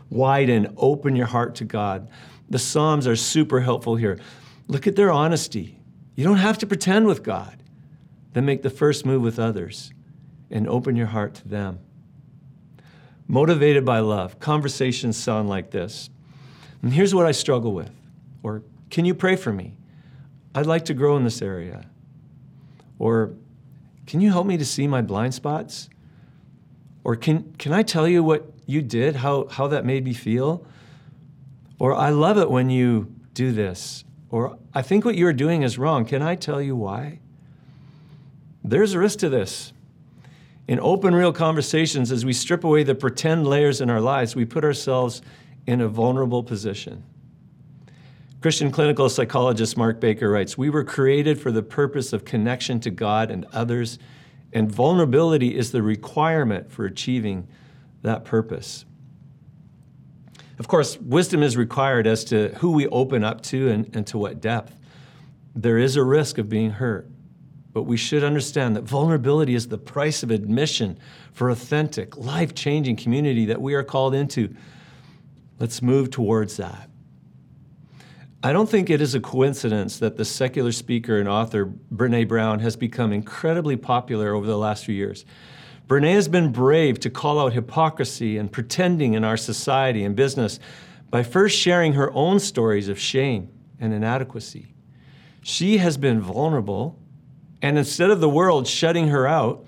Widen, 0.10 0.74
open 0.78 1.16
your 1.16 1.28
heart 1.28 1.56
to 1.56 1.66
God. 1.66 2.10
The 2.50 2.60
Psalms 2.60 3.08
are 3.08 3.16
super 3.16 3.62
helpful 3.62 3.96
here. 3.96 4.20
Look 4.68 4.88
at 4.88 4.96
their 4.96 5.12
honesty. 5.12 5.80
You 6.15 6.24
don't 6.24 6.38
have 6.38 6.57
to 6.60 6.67
pretend 6.67 7.07
with 7.07 7.24
God. 7.24 7.62
Then 8.34 8.45
make 8.45 8.63
the 8.63 8.69
first 8.69 9.05
move 9.05 9.22
with 9.22 9.39
others 9.39 9.93
and 10.50 10.67
open 10.67 10.95
your 10.95 11.07
heart 11.07 11.36
to 11.36 11.48
them. 11.48 11.79
Motivated 13.27 13.86
by 13.86 14.00
love, 14.00 14.39
conversations 14.39 15.17
sound 15.17 15.50
like 15.50 15.72
this. 15.72 16.10
And 16.81 16.93
here's 16.93 17.15
what 17.15 17.25
I 17.25 17.31
struggle 17.31 17.74
with. 17.74 17.91
Or, 18.43 18.62
can 18.89 19.05
you 19.05 19.15
pray 19.15 19.36
for 19.36 19.51
me? 19.51 19.75
I'd 20.53 20.67
like 20.67 20.86
to 20.86 20.93
grow 20.93 21.17
in 21.17 21.24
this 21.24 21.41
area. 21.41 21.86
Or, 23.00 23.34
can 24.05 24.22
you 24.22 24.31
help 24.31 24.45
me 24.45 24.57
to 24.57 24.65
see 24.65 24.88
my 24.88 25.01
blind 25.01 25.34
spots? 25.34 25.89
Or, 27.03 27.15
can, 27.15 27.53
can 27.57 27.74
I 27.74 27.81
tell 27.81 28.07
you 28.07 28.24
what 28.24 28.51
you 28.65 28.81
did, 28.81 29.15
how, 29.15 29.48
how 29.48 29.67
that 29.67 29.86
made 29.86 30.05
me 30.05 30.13
feel? 30.13 30.65
Or, 31.79 31.95
I 31.95 32.10
love 32.10 32.38
it 32.38 32.50
when 32.50 32.69
you 32.69 33.13
do 33.34 33.51
this. 33.51 34.03
Or, 34.29 34.58
I 34.74 34.82
think 34.82 35.05
what 35.05 35.15
you're 35.15 35.34
doing 35.34 35.62
is 35.63 35.77
wrong. 35.77 36.05
Can 36.05 36.22
I 36.22 36.36
tell 36.36 36.62
you 36.62 36.75
why? 36.75 37.20
There's 38.63 38.94
a 38.94 39.00
risk 39.00 39.20
to 39.20 39.29
this. 39.29 39.72
In 40.67 40.79
open, 40.79 41.13
real 41.13 41.32
conversations, 41.32 42.12
as 42.12 42.25
we 42.25 42.34
strip 42.34 42.63
away 42.63 42.84
the 42.84 42.96
pretend 42.96 43.48
layers 43.48 43.82
in 43.82 43.89
our 43.89 44.01
lives, 44.01 44.36
we 44.36 44.46
put 44.46 44.63
ourselves 44.63 45.22
in 45.67 45.79
a 45.82 45.88
vulnerable 45.88 46.41
position. 46.41 47.03
Christian 48.41 48.72
clinical 48.72 49.10
psychologist 49.10 49.77
Mark 49.77 50.00
Baker 50.00 50.29
writes 50.29 50.58
We 50.58 50.70
were 50.70 50.84
created 50.84 51.39
for 51.39 51.51
the 51.51 51.63
purpose 51.63 52.13
of 52.13 52.25
connection 52.25 52.79
to 52.82 52.91
God 52.91 53.29
and 53.29 53.46
others, 53.53 54.00
and 54.53 54.72
vulnerability 54.72 55.55
is 55.55 55.72
the 55.72 55.82
requirement 55.82 56.72
for 56.72 56.86
achieving 56.86 57.48
that 58.01 58.24
purpose. 58.24 58.86
Of 60.58 60.68
course, 60.68 60.98
wisdom 60.98 61.44
is 61.44 61.58
required 61.58 62.08
as 62.08 62.24
to 62.26 62.50
who 62.56 62.72
we 62.72 62.88
open 62.88 63.24
up 63.24 63.42
to 63.44 63.70
and, 63.70 63.94
and 63.96 64.08
to 64.08 64.18
what 64.18 64.42
depth. 64.42 64.76
There 65.54 65.78
is 65.78 65.96
a 65.96 66.04
risk 66.04 66.38
of 66.38 66.50
being 66.50 66.72
hurt. 66.72 67.10
But 67.76 67.84
we 67.84 67.98
should 67.98 68.24
understand 68.24 68.78
that 68.78 68.84
vulnerability 68.84 69.54
is 69.54 69.68
the 69.68 69.78
price 69.78 70.24
of 70.24 70.32
admission 70.32 70.98
for 71.34 71.50
authentic, 71.50 72.16
life 72.16 72.56
changing 72.56 72.96
community 72.96 73.46
that 73.48 73.62
we 73.62 73.74
are 73.74 73.84
called 73.84 74.16
into. 74.16 74.56
Let's 75.60 75.82
move 75.82 76.10
towards 76.10 76.56
that. 76.56 76.90
I 78.42 78.54
don't 78.54 78.70
think 78.70 78.90
it 78.90 79.02
is 79.02 79.14
a 79.14 79.20
coincidence 79.20 80.00
that 80.00 80.16
the 80.16 80.24
secular 80.24 80.72
speaker 80.72 81.20
and 81.20 81.28
author 81.28 81.66
Brene 81.66 82.30
Brown 82.30 82.60
has 82.60 82.78
become 82.78 83.12
incredibly 83.12 83.76
popular 83.76 84.34
over 84.34 84.46
the 84.46 84.58
last 84.58 84.86
few 84.86 84.96
years. 84.96 85.26
Brene 85.88 86.13
has 86.13 86.27
been 86.27 86.51
brave 86.51 87.00
to 87.01 87.10
call 87.10 87.39
out 87.39 87.54
hypocrisy 87.54 88.38
and 88.38 88.51
pretending 88.51 89.13
in 89.13 89.24
our 89.24 89.38
society 89.38 90.04
and 90.04 90.15
business 90.15 90.60
by 91.12 91.22
first 91.22 91.58
sharing 91.58 91.94
her 91.94 92.12
own 92.13 92.39
stories 92.39 92.89
of 92.89 93.00
shame 93.00 93.50
and 93.80 93.94
inadequacy. 93.94 94.74
She 95.44 95.77
has 95.77 95.98
been 95.98 96.22
vulnerable 96.22 97.00
and 97.62 97.77
instead 97.77 98.12
of 98.12 98.20
the 98.20 98.30
world 98.30 98.68
shutting 98.68 99.08
her 99.08 99.27
out, 99.27 99.65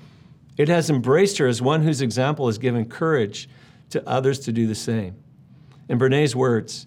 it 0.58 0.68
has 0.70 0.90
embraced 0.90 1.38
her 1.38 1.48
as 1.48 1.62
one 1.62 1.84
whose 1.84 2.02
example 2.02 2.48
has 2.48 2.58
given 2.58 2.86
courage 2.86 3.50
to 3.90 4.08
others 4.08 4.40
to 4.42 4.52
do 4.52 4.68
the 4.68 4.76
same. 4.76 5.16
In 5.90 5.98
Brene's 5.98 6.36
words, 6.36 6.86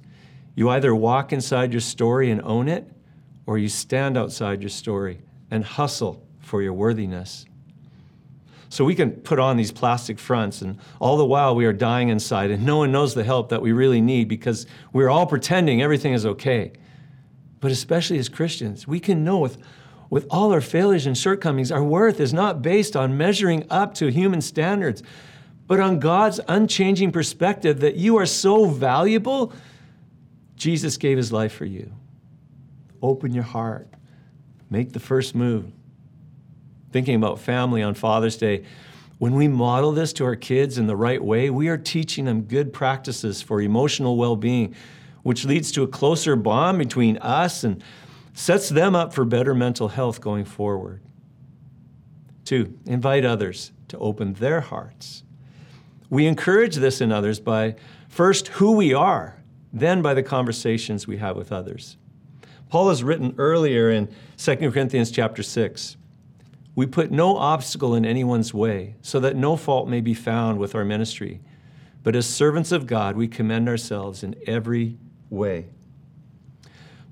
you 0.55 0.69
either 0.69 0.95
walk 0.95 1.33
inside 1.33 1.73
your 1.73 1.81
story 1.81 2.31
and 2.31 2.43
own 2.43 2.69
it, 2.69 2.91
or 3.47 3.59
you 3.59 3.69
stand 3.69 4.17
outside 4.17 4.63
your 4.63 4.69
story 4.69 5.21
and 5.51 5.65
hustle 5.65 6.25
for 6.41 6.63
your 6.63 6.75
worthiness. 6.75 7.47
So 8.71 8.85
we 8.85 8.95
can 8.95 9.11
put 9.11 9.39
on 9.39 9.57
these 9.57 9.73
plastic 9.73 10.19
fronts, 10.19 10.63
and 10.63 10.79
all 11.01 11.17
the 11.17 11.25
while 11.25 11.55
we 11.57 11.67
are 11.67 11.73
dying 11.73 12.09
inside, 12.09 12.51
and 12.51 12.65
no 12.65 12.79
one 12.79 12.93
knows 12.93 13.15
the 13.15 13.25
help 13.25 13.49
that 13.49 13.61
we 13.61 13.73
really 13.73 14.01
need 14.01 14.29
because 14.29 14.65
we're 14.93 15.11
all 15.11 15.27
pretending 15.27 15.83
everything 15.83 16.13
is 16.13 16.25
okay. 16.25 16.73
But 17.59 17.73
especially 17.73 18.19
as 18.19 18.29
Christians, 18.29 18.87
we 18.87 19.01
can 19.01 19.25
know 19.25 19.39
with 19.39 19.59
with 20.09 20.27
all 20.29 20.53
our 20.53 20.61
failures 20.61 21.07
and 21.07 21.17
shortcomings, 21.17 21.71
our 21.71 21.85
worth 21.85 22.19
is 22.19 22.33
not 22.33 22.63
based 22.63 22.97
on 22.97 23.17
measuring 23.17 23.65
up 23.71 23.95
to 23.95 24.09
human 24.09 24.41
standards, 24.41 25.05
but 25.69 25.79
on 25.79 26.01
God's 26.01 26.41
unchanging 26.49 27.13
perspective 27.13 27.79
that 27.81 27.95
you 27.95 28.17
are 28.17 28.27
so 28.27 28.67
valuable, 28.67 29.53
Jesus 30.57 30.97
gave 30.97 31.17
his 31.17 31.33
life 31.33 31.53
for 31.53 31.65
you. 31.65 31.93
Open 33.01 33.33
your 33.33 33.45
heart, 33.45 33.89
make 34.69 34.93
the 34.93 35.01
first 35.01 35.35
move. 35.35 35.71
Thinking 36.93 37.15
about 37.15 37.39
family 37.39 37.83
on 37.83 37.95
Father's 37.95 38.37
Day, 38.37 38.65
when 39.19 39.35
we 39.35 39.49
model 39.49 39.93
this 39.93 40.13
to 40.15 40.25
our 40.25 40.35
kids 40.35 40.79
in 40.79 40.87
the 40.87 40.97
right 40.97 41.23
way, 41.23 41.51
we 41.51 41.69
are 41.69 41.77
teaching 41.77 42.25
them 42.25 42.43
good 42.43 42.73
practices 42.73 43.43
for 43.43 43.61
emotional 43.61 44.17
well 44.17 44.35
being, 44.35 44.75
which 45.23 45.45
leads 45.45 45.71
to 45.73 45.83
a 45.83 45.89
closer 45.89 46.37
bond 46.37 46.79
between 46.79 47.19
us 47.19 47.63
and 47.63 47.85
sets 48.33 48.71
them 48.71 48.97
up 48.97 49.13
for 49.13 49.25
better 49.25 49.55
mental 49.55 49.89
health 49.89 50.21
going 50.21 50.45
forward. 50.45 51.03
Two, 52.45 52.79
invite 52.87 53.25
others 53.25 53.73
to 53.89 53.99
open 53.99 54.33
their 54.35 54.61
hearts. 54.61 55.23
We 56.09 56.27
encourage 56.27 56.77
this 56.77 57.01
in 57.01 57.13
others 57.13 57.39
by 57.39 57.77
first 58.09 58.49
who 58.49 58.73
we 58.73 58.95
are, 58.95 59.37
then 59.73 60.03
by 60.03 60.15
the 60.15 60.23
conversations 60.23 61.07
we 61.07 61.19
have 61.19 61.37
with 61.37 61.53
others. 61.53 61.97
Paul 62.71 62.89
has 62.89 63.05
written 63.05 63.35
earlier 63.37 63.91
in 63.91 64.09
2 64.39 64.57
Corinthians 64.57 65.11
chapter 65.11 65.43
6 65.43 65.97
We 66.81 66.87
put 66.87 67.11
no 67.11 67.37
obstacle 67.37 67.95
in 67.95 68.07
anyone's 68.07 68.55
way, 68.55 68.95
so 69.03 69.21
that 69.21 69.37
no 69.37 69.59
fault 69.59 69.87
may 69.87 70.01
be 70.01 70.15
found 70.15 70.59
with 70.59 70.75
our 70.75 70.83
ministry. 70.83 71.43
But 72.03 72.17
as 72.17 72.27
servants 72.27 72.73
of 72.73 72.87
God, 72.87 73.17
we 73.17 73.29
commend 73.29 73.69
ourselves 73.69 74.23
in 74.23 74.35
every 74.47 74.97
way. 75.29 75.67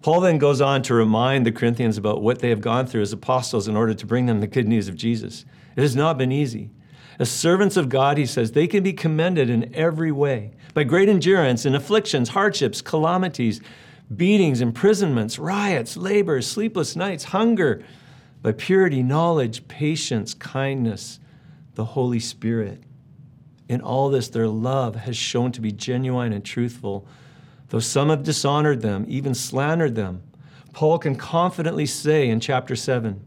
Paul 0.00 0.22
then 0.22 0.38
goes 0.38 0.62
on 0.62 0.80
to 0.84 0.94
remind 0.94 1.44
the 1.44 1.52
Corinthians 1.52 1.98
about 1.98 2.22
what 2.22 2.38
they 2.38 2.48
have 2.48 2.62
gone 2.62 2.86
through 2.86 3.02
as 3.02 3.12
apostles 3.12 3.68
in 3.68 3.76
order 3.76 3.92
to 3.92 4.06
bring 4.06 4.24
them 4.24 4.40
the 4.40 4.46
good 4.46 4.66
news 4.66 4.88
of 4.88 4.96
Jesus. 4.96 5.44
It 5.76 5.82
has 5.82 5.94
not 5.94 6.16
been 6.16 6.32
easy. 6.32 6.70
As 7.18 7.30
servants 7.30 7.76
of 7.76 7.90
God, 7.90 8.16
he 8.16 8.24
says, 8.24 8.52
they 8.52 8.68
can 8.68 8.82
be 8.82 8.94
commended 8.94 9.50
in 9.50 9.74
every 9.74 10.10
way 10.10 10.52
by 10.72 10.84
great 10.84 11.10
endurance 11.10 11.66
in 11.66 11.74
afflictions, 11.74 12.30
hardships, 12.30 12.80
calamities, 12.80 13.60
beatings, 14.16 14.62
imprisonments, 14.62 15.38
riots, 15.38 15.94
labors, 15.94 16.46
sleepless 16.46 16.96
nights, 16.96 17.24
hunger, 17.24 17.84
by 18.42 18.52
purity, 18.52 19.02
knowledge, 19.02 19.68
patience, 19.68 20.34
kindness, 20.34 21.20
the 21.74 21.84
Holy 21.84 22.20
Spirit. 22.20 22.82
In 23.68 23.80
all 23.80 24.08
this, 24.08 24.28
their 24.28 24.48
love 24.48 24.96
has 24.96 25.16
shown 25.16 25.52
to 25.52 25.60
be 25.60 25.72
genuine 25.72 26.32
and 26.32 26.44
truthful 26.44 27.06
Though 27.68 27.80
some 27.80 28.08
have 28.08 28.22
dishonored 28.22 28.80
them, 28.80 29.04
even 29.08 29.34
slandered 29.34 29.94
them, 29.94 30.22
Paul 30.72 30.98
can 30.98 31.16
confidently 31.16 31.86
say 31.86 32.28
in 32.28 32.40
chapter 32.40 32.76
7 32.76 33.24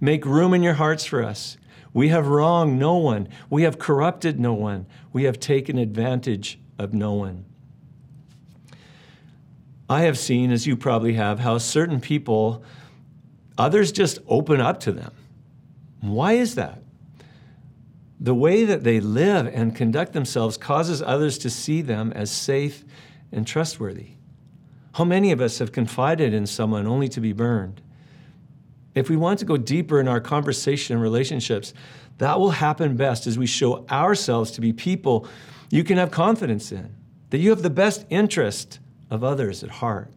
Make 0.00 0.26
room 0.26 0.52
in 0.52 0.62
your 0.62 0.74
hearts 0.74 1.04
for 1.06 1.22
us. 1.22 1.56
We 1.92 2.08
have 2.08 2.26
wronged 2.26 2.78
no 2.78 2.96
one, 2.96 3.28
we 3.48 3.62
have 3.62 3.78
corrupted 3.78 4.38
no 4.38 4.52
one, 4.52 4.86
we 5.12 5.24
have 5.24 5.40
taken 5.40 5.78
advantage 5.78 6.58
of 6.78 6.92
no 6.92 7.14
one. 7.14 7.46
I 9.88 10.02
have 10.02 10.18
seen, 10.18 10.50
as 10.50 10.66
you 10.66 10.76
probably 10.76 11.14
have, 11.14 11.38
how 11.38 11.58
certain 11.58 12.00
people, 12.00 12.62
others 13.58 13.92
just 13.92 14.18
open 14.26 14.60
up 14.60 14.80
to 14.80 14.92
them. 14.92 15.12
Why 16.00 16.34
is 16.34 16.54
that? 16.54 16.82
The 18.18 18.34
way 18.34 18.64
that 18.64 18.84
they 18.84 19.00
live 19.00 19.46
and 19.46 19.76
conduct 19.76 20.12
themselves 20.12 20.56
causes 20.56 21.02
others 21.02 21.38
to 21.38 21.50
see 21.50 21.82
them 21.82 22.12
as 22.12 22.30
safe 22.30 22.84
and 23.32 23.46
trustworthy? 23.46 24.10
How 24.94 25.04
many 25.04 25.32
of 25.32 25.40
us 25.40 25.58
have 25.58 25.72
confided 25.72 26.32
in 26.32 26.46
someone 26.46 26.86
only 26.86 27.08
to 27.08 27.20
be 27.20 27.32
burned? 27.32 27.82
If 28.94 29.10
we 29.10 29.16
want 29.16 29.38
to 29.40 29.44
go 29.44 29.58
deeper 29.58 30.00
in 30.00 30.08
our 30.08 30.20
conversation 30.20 30.94
and 30.94 31.02
relationships, 31.02 31.74
that 32.16 32.40
will 32.40 32.52
happen 32.52 32.96
best 32.96 33.26
as 33.26 33.38
we 33.38 33.46
show 33.46 33.86
ourselves 33.88 34.50
to 34.52 34.62
be 34.62 34.72
people 34.72 35.28
you 35.68 35.84
can 35.84 35.98
have 35.98 36.10
confidence 36.10 36.72
in, 36.72 36.94
that 37.28 37.38
you 37.38 37.50
have 37.50 37.62
the 37.62 37.68
best 37.68 38.06
interest 38.08 38.78
of 39.10 39.22
others 39.22 39.62
at 39.62 39.68
heart. 39.68 40.10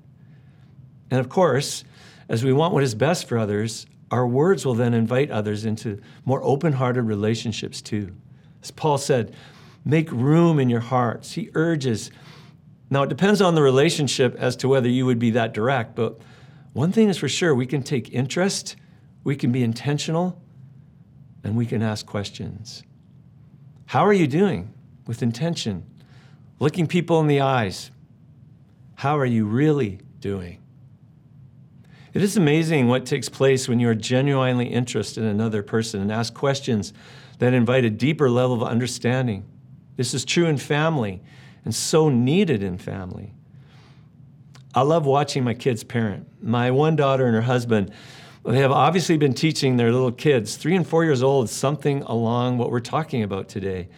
And 1.12 1.19
of 1.19 1.27
course, 1.27 1.84
as 2.30 2.44
we 2.44 2.54
want 2.54 2.74
what 2.74 2.84
is 2.84 2.96
best 2.96 3.28
for 3.28 3.38
others, 3.38 3.86
our 4.12 4.26
words 4.26 4.66
will 4.66 4.76
then 4.76 4.94
invite 4.94 5.30
others 5.30 5.66
into 5.66 6.00
more 6.24 6.42
open 6.44 6.74
hearted 6.74 7.04
relationships 7.04 7.82
too. 7.82 8.16
As 8.64 8.72
Paul 8.72 8.98
said, 8.98 9.36
make 9.84 10.12
room 10.12 10.60
in 10.60 10.70
your 10.70 10.80
hearts. 10.80 11.34
He 11.34 11.50
urges 11.54 12.12
now, 12.92 13.04
it 13.04 13.10
depends 13.10 13.40
on 13.40 13.54
the 13.54 13.62
relationship 13.62 14.36
as 14.40 14.56
to 14.58 14.68
whether 14.68 14.90
you 14.90 15.06
would 15.06 15.20
be 15.20 15.30
that 15.32 15.54
direct, 15.54 15.94
but 15.94 16.18
one 16.74 16.92
thing 16.92 17.08
is 17.08 17.20
for 17.20 17.30
sure 17.30 17.54
we 17.54 17.68
can 17.68 17.84
take 17.84 18.12
interest 18.12 18.76
we 19.24 19.36
can 19.36 19.52
be 19.52 19.64
intentional, 19.64 20.42
and 21.44 21.56
we 21.56 21.66
can 21.66 21.82
ask 21.82 22.06
questions. 22.06 22.84
How 23.88 24.06
are 24.06 24.14
you 24.14 24.28
doing 24.28 24.74
with 25.08 25.22
intention? 25.22 25.86
Looking 26.60 26.88
people 26.88 27.20
in 27.20 27.28
the 27.28 27.42
eyes. 27.42 27.92
How 28.96 29.18
are 29.18 29.26
you 29.26 29.46
really 29.46 30.00
doing? 30.20 30.62
It 32.13 32.24
is 32.24 32.36
amazing 32.36 32.88
what 32.88 33.06
takes 33.06 33.30
place 33.30 33.70
when 33.70 33.80
you 33.80 33.88
are 33.89 33.96
genuinely 33.96 34.68
interested 34.68 35.24
in 35.24 35.30
another 35.30 35.62
person 35.62 36.01
and 36.01 36.12
ask 36.12 36.34
questions 36.34 36.92
that 37.38 37.54
invite 37.54 37.86
a 37.86 37.89
deeper 37.89 38.30
level 38.30 38.56
of 38.56 38.63
understanding. 38.63 39.46
This 39.96 40.13
is 40.13 40.25
true 40.25 40.46
in 40.46 40.58
family 40.58 41.22
and 41.63 41.75
so 41.75 42.10
needed 42.10 42.63
in 42.63 42.78
family. 42.78 43.34
I 44.74 44.82
love 44.82 45.06
watching 45.06 45.44
my 45.44 45.54
kids 45.54 45.84
parent. 45.84 46.28
My 46.42 46.72
one 46.72 46.96
daughter 46.96 47.25
and 47.25 47.36
her 47.36 47.42
husband, 47.42 47.92
they 48.46 48.60
have 48.60 48.72
obviously 48.72 49.18
been 49.18 49.34
teaching 49.34 49.78
their 49.78 49.92
little 49.92 50.12
kids, 50.12 50.56
three 50.56 50.75
and 50.75 50.88
four 50.88 51.04
years 51.04 51.22
old, 51.22 51.50
something 51.50 52.01
along 52.04 52.58
what 52.58 52.72
we're 52.72 52.80
talking 52.80 53.24
about 53.24 53.50
today. 53.50 53.89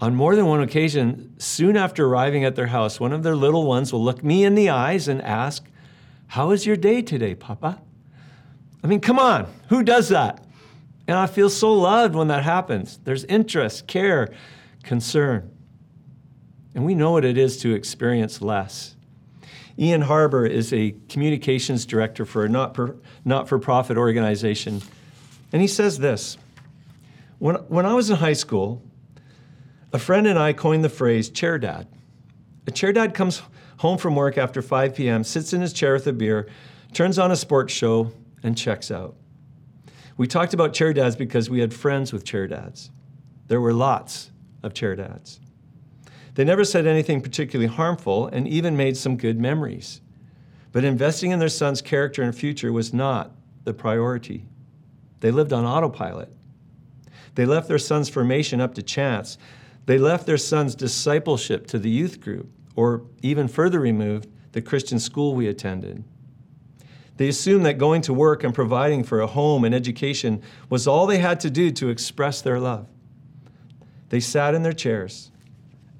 On 0.00 0.14
more 0.14 0.34
than 0.34 0.46
one 0.46 0.60
occasion, 0.60 1.34
soon 1.38 1.76
after 1.76 2.06
arriving 2.06 2.44
at 2.44 2.56
their 2.56 2.66
house, 2.66 2.98
one 2.98 3.12
of 3.12 3.22
their 3.22 3.36
little 3.36 3.64
ones 3.64 3.92
will 3.92 4.02
look 4.02 4.24
me 4.24 4.44
in 4.44 4.54
the 4.54 4.70
eyes 4.70 5.08
and 5.08 5.22
ask, 5.22 5.64
How 6.26 6.50
is 6.50 6.66
your 6.66 6.76
day 6.76 7.02
today, 7.02 7.34
Papa? 7.34 7.80
I 8.82 8.86
mean, 8.86 9.00
come 9.00 9.18
on, 9.18 9.46
who 9.68 9.82
does 9.82 10.08
that? 10.10 10.44
And 11.06 11.16
I 11.16 11.26
feel 11.26 11.50
so 11.50 11.72
loved 11.72 12.14
when 12.14 12.28
that 12.28 12.42
happens. 12.42 12.98
There's 13.04 13.24
interest, 13.24 13.86
care, 13.86 14.32
concern. 14.82 15.50
And 16.74 16.84
we 16.84 16.94
know 16.94 17.12
what 17.12 17.24
it 17.24 17.38
is 17.38 17.58
to 17.58 17.74
experience 17.74 18.42
less. 18.42 18.96
Ian 19.78 20.02
Harbour 20.02 20.46
is 20.46 20.72
a 20.72 20.94
communications 21.08 21.84
director 21.84 22.24
for 22.24 22.44
a 22.44 22.48
not 22.48 22.74
for 23.48 23.58
profit 23.58 23.96
organization. 23.96 24.82
And 25.52 25.60
he 25.60 25.68
says 25.68 25.98
this 25.98 26.38
when, 27.38 27.56
when 27.68 27.86
I 27.86 27.94
was 27.94 28.10
in 28.10 28.16
high 28.16 28.34
school, 28.34 28.82
a 29.92 29.98
friend 29.98 30.26
and 30.26 30.38
I 30.38 30.52
coined 30.52 30.84
the 30.84 30.88
phrase 30.88 31.28
chair 31.28 31.58
dad. 31.58 31.86
A 32.66 32.70
chair 32.70 32.92
dad 32.92 33.14
comes 33.14 33.42
home 33.84 33.98
from 33.98 34.16
work 34.16 34.38
after 34.38 34.62
5 34.62 34.94
p.m., 34.94 35.22
sits 35.22 35.52
in 35.52 35.60
his 35.60 35.74
chair 35.74 35.92
with 35.92 36.06
a 36.06 36.12
beer, 36.14 36.48
turns 36.94 37.18
on 37.18 37.30
a 37.30 37.36
sports 37.36 37.70
show, 37.70 38.10
and 38.42 38.56
checks 38.56 38.90
out. 38.90 39.14
We 40.16 40.26
talked 40.26 40.54
about 40.54 40.72
chair 40.72 40.94
dads 40.94 41.16
because 41.16 41.50
we 41.50 41.60
had 41.60 41.74
friends 41.74 42.10
with 42.10 42.24
chair 42.24 42.46
dads. 42.46 42.90
There 43.48 43.60
were 43.60 43.74
lots 43.74 44.30
of 44.62 44.72
chair 44.72 44.96
dads. 44.96 45.38
They 46.32 46.44
never 46.44 46.64
said 46.64 46.86
anything 46.86 47.20
particularly 47.20 47.70
harmful 47.70 48.26
and 48.28 48.48
even 48.48 48.74
made 48.74 48.96
some 48.96 49.18
good 49.18 49.38
memories. 49.38 50.00
But 50.72 50.84
investing 50.84 51.32
in 51.32 51.38
their 51.38 51.50
son's 51.50 51.82
character 51.82 52.22
and 52.22 52.34
future 52.34 52.72
was 52.72 52.94
not 52.94 53.32
the 53.64 53.74
priority. 53.74 54.46
They 55.20 55.30
lived 55.30 55.52
on 55.52 55.66
autopilot. 55.66 56.32
They 57.34 57.44
left 57.44 57.68
their 57.68 57.78
son's 57.78 58.08
formation 58.08 58.62
up 58.62 58.76
to 58.76 58.82
chance. 58.82 59.36
They 59.84 59.98
left 59.98 60.24
their 60.24 60.38
son's 60.38 60.74
discipleship 60.74 61.66
to 61.66 61.78
the 61.78 61.90
youth 61.90 62.22
group, 62.22 62.48
or 62.76 63.02
even 63.22 63.48
further 63.48 63.80
removed, 63.80 64.28
the 64.52 64.62
Christian 64.62 64.98
school 64.98 65.34
we 65.34 65.48
attended. 65.48 66.04
They 67.16 67.28
assumed 67.28 67.64
that 67.66 67.78
going 67.78 68.02
to 68.02 68.14
work 68.14 68.42
and 68.42 68.54
providing 68.54 69.04
for 69.04 69.20
a 69.20 69.26
home 69.26 69.64
and 69.64 69.74
education 69.74 70.42
was 70.68 70.86
all 70.86 71.06
they 71.06 71.18
had 71.18 71.40
to 71.40 71.50
do 71.50 71.70
to 71.72 71.88
express 71.88 72.40
their 72.40 72.58
love. 72.58 72.88
They 74.08 74.20
sat 74.20 74.54
in 74.54 74.62
their 74.62 74.72
chairs 74.72 75.30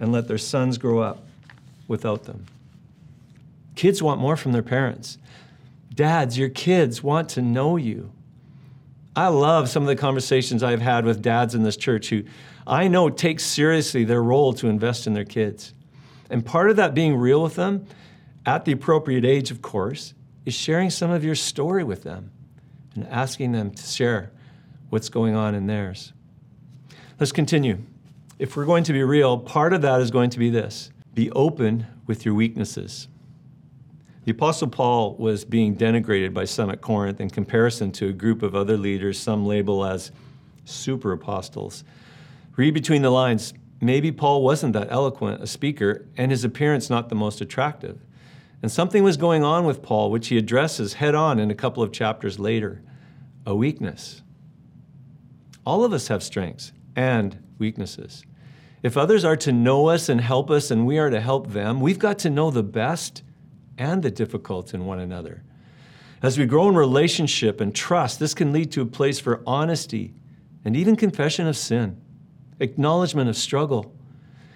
and 0.00 0.12
let 0.12 0.28
their 0.28 0.38
sons 0.38 0.78
grow 0.78 1.00
up 1.00 1.24
without 1.86 2.24
them. 2.24 2.46
Kids 3.76 4.02
want 4.02 4.20
more 4.20 4.36
from 4.36 4.52
their 4.52 4.62
parents. 4.62 5.18
Dads, 5.94 6.36
your 6.36 6.48
kids 6.48 7.02
want 7.02 7.28
to 7.30 7.42
know 7.42 7.76
you. 7.76 8.10
I 9.16 9.28
love 9.28 9.68
some 9.68 9.84
of 9.84 9.86
the 9.86 9.96
conversations 9.96 10.62
I've 10.62 10.80
had 10.80 11.04
with 11.04 11.22
dads 11.22 11.54
in 11.54 11.62
this 11.62 11.76
church 11.76 12.08
who 12.08 12.24
I 12.66 12.88
know 12.88 13.10
take 13.10 13.38
seriously 13.38 14.04
their 14.04 14.22
role 14.22 14.52
to 14.54 14.66
invest 14.66 15.06
in 15.06 15.14
their 15.14 15.24
kids. 15.24 15.72
And 16.30 16.44
part 16.44 16.70
of 16.70 16.76
that 16.76 16.94
being 16.94 17.16
real 17.16 17.42
with 17.42 17.54
them, 17.54 17.86
at 18.46 18.64
the 18.64 18.72
appropriate 18.72 19.24
age, 19.24 19.50
of 19.50 19.62
course, 19.62 20.14
is 20.44 20.54
sharing 20.54 20.90
some 20.90 21.10
of 21.10 21.24
your 21.24 21.34
story 21.34 21.84
with 21.84 22.02
them 22.02 22.30
and 22.94 23.06
asking 23.08 23.52
them 23.52 23.70
to 23.70 23.82
share 23.82 24.30
what's 24.90 25.08
going 25.08 25.34
on 25.34 25.54
in 25.54 25.66
theirs. 25.66 26.12
Let's 27.18 27.32
continue 27.32 27.78
if 28.38 28.56
we're 28.56 28.64
going 28.64 28.84
to 28.84 28.92
be 28.92 29.02
real, 29.02 29.38
part 29.38 29.72
of 29.72 29.82
that 29.82 30.00
is 30.00 30.10
going 30.10 30.30
to 30.30 30.38
be 30.38 30.50
this 30.50 30.90
be 31.14 31.30
open 31.30 31.86
with 32.06 32.24
your 32.24 32.34
weaknesses. 32.34 33.08
The 34.24 34.32
Apostle 34.32 34.68
Paul 34.68 35.14
was 35.14 35.44
being 35.44 35.76
denigrated 35.76 36.34
by 36.34 36.44
some 36.44 36.70
at 36.70 36.80
Corinth 36.80 37.20
in 37.20 37.30
comparison 37.30 37.92
to 37.92 38.08
a 38.08 38.12
group 38.12 38.42
of 38.42 38.54
other 38.54 38.76
leaders, 38.76 39.18
some 39.18 39.46
label 39.46 39.84
as 39.84 40.10
super 40.64 41.12
apostles. 41.12 41.84
Read 42.56 42.74
between 42.74 43.02
the 43.02 43.10
lines. 43.10 43.54
Maybe 43.80 44.12
Paul 44.12 44.42
wasn't 44.42 44.72
that 44.72 44.90
eloquent 44.90 45.42
a 45.42 45.46
speaker, 45.46 46.06
and 46.16 46.30
his 46.30 46.44
appearance 46.44 46.88
not 46.88 47.08
the 47.08 47.14
most 47.14 47.40
attractive. 47.40 48.00
And 48.62 48.72
something 48.72 49.02
was 49.02 49.16
going 49.16 49.44
on 49.44 49.66
with 49.66 49.82
Paul, 49.82 50.10
which 50.10 50.28
he 50.28 50.38
addresses 50.38 50.94
head 50.94 51.14
on 51.14 51.38
in 51.38 51.50
a 51.50 51.54
couple 51.54 51.82
of 51.82 51.92
chapters 51.92 52.38
later 52.38 52.82
a 53.46 53.54
weakness. 53.54 54.22
All 55.66 55.84
of 55.84 55.92
us 55.92 56.08
have 56.08 56.22
strengths 56.22 56.72
and 56.96 57.42
weaknesses. 57.58 58.24
If 58.82 58.96
others 58.96 59.24
are 59.24 59.36
to 59.38 59.52
know 59.52 59.88
us 59.88 60.08
and 60.08 60.20
help 60.20 60.50
us 60.50 60.70
and 60.70 60.86
we 60.86 60.98
are 60.98 61.10
to 61.10 61.20
help 61.20 61.52
them, 61.52 61.80
we've 61.80 61.98
got 61.98 62.18
to 62.20 62.30
know 62.30 62.50
the 62.50 62.62
best 62.62 63.22
and 63.78 64.02
the 64.02 64.10
difficult 64.10 64.74
in 64.74 64.84
one 64.84 65.00
another. 65.00 65.42
As 66.22 66.38
we 66.38 66.46
grow 66.46 66.68
in 66.68 66.74
relationship 66.74 67.60
and 67.60 67.74
trust, 67.74 68.18
this 68.18 68.34
can 68.34 68.52
lead 68.52 68.72
to 68.72 68.82
a 68.82 68.86
place 68.86 69.20
for 69.20 69.42
honesty 69.46 70.14
and 70.64 70.76
even 70.76 70.96
confession 70.96 71.46
of 71.46 71.56
sin, 71.56 72.00
acknowledgement 72.60 73.28
of 73.28 73.36
struggle. 73.36 73.94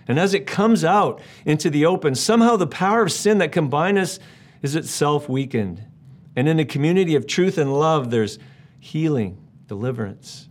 And 0.07 0.19
as 0.19 0.33
it 0.35 0.47
comes 0.47 0.85
out 0.85 1.21
into 1.45 1.69
the 1.69 1.85
open, 1.85 2.15
somehow 2.15 2.57
the 2.57 2.67
power 2.67 3.03
of 3.03 3.13
sin 3.13 3.39
that 3.39 3.53
combines 3.53 3.99
us 3.99 4.19
is 4.63 4.75
itself 4.75 5.29
weakened. 5.29 5.85
And 6.35 6.49
in 6.49 6.59
a 6.59 6.65
community 6.65 7.15
of 7.15 7.27
truth 7.27 7.59
and 7.59 7.79
love, 7.79 8.11
there's 8.11 8.39
healing, 8.79 9.39
deliverance. 9.67 10.49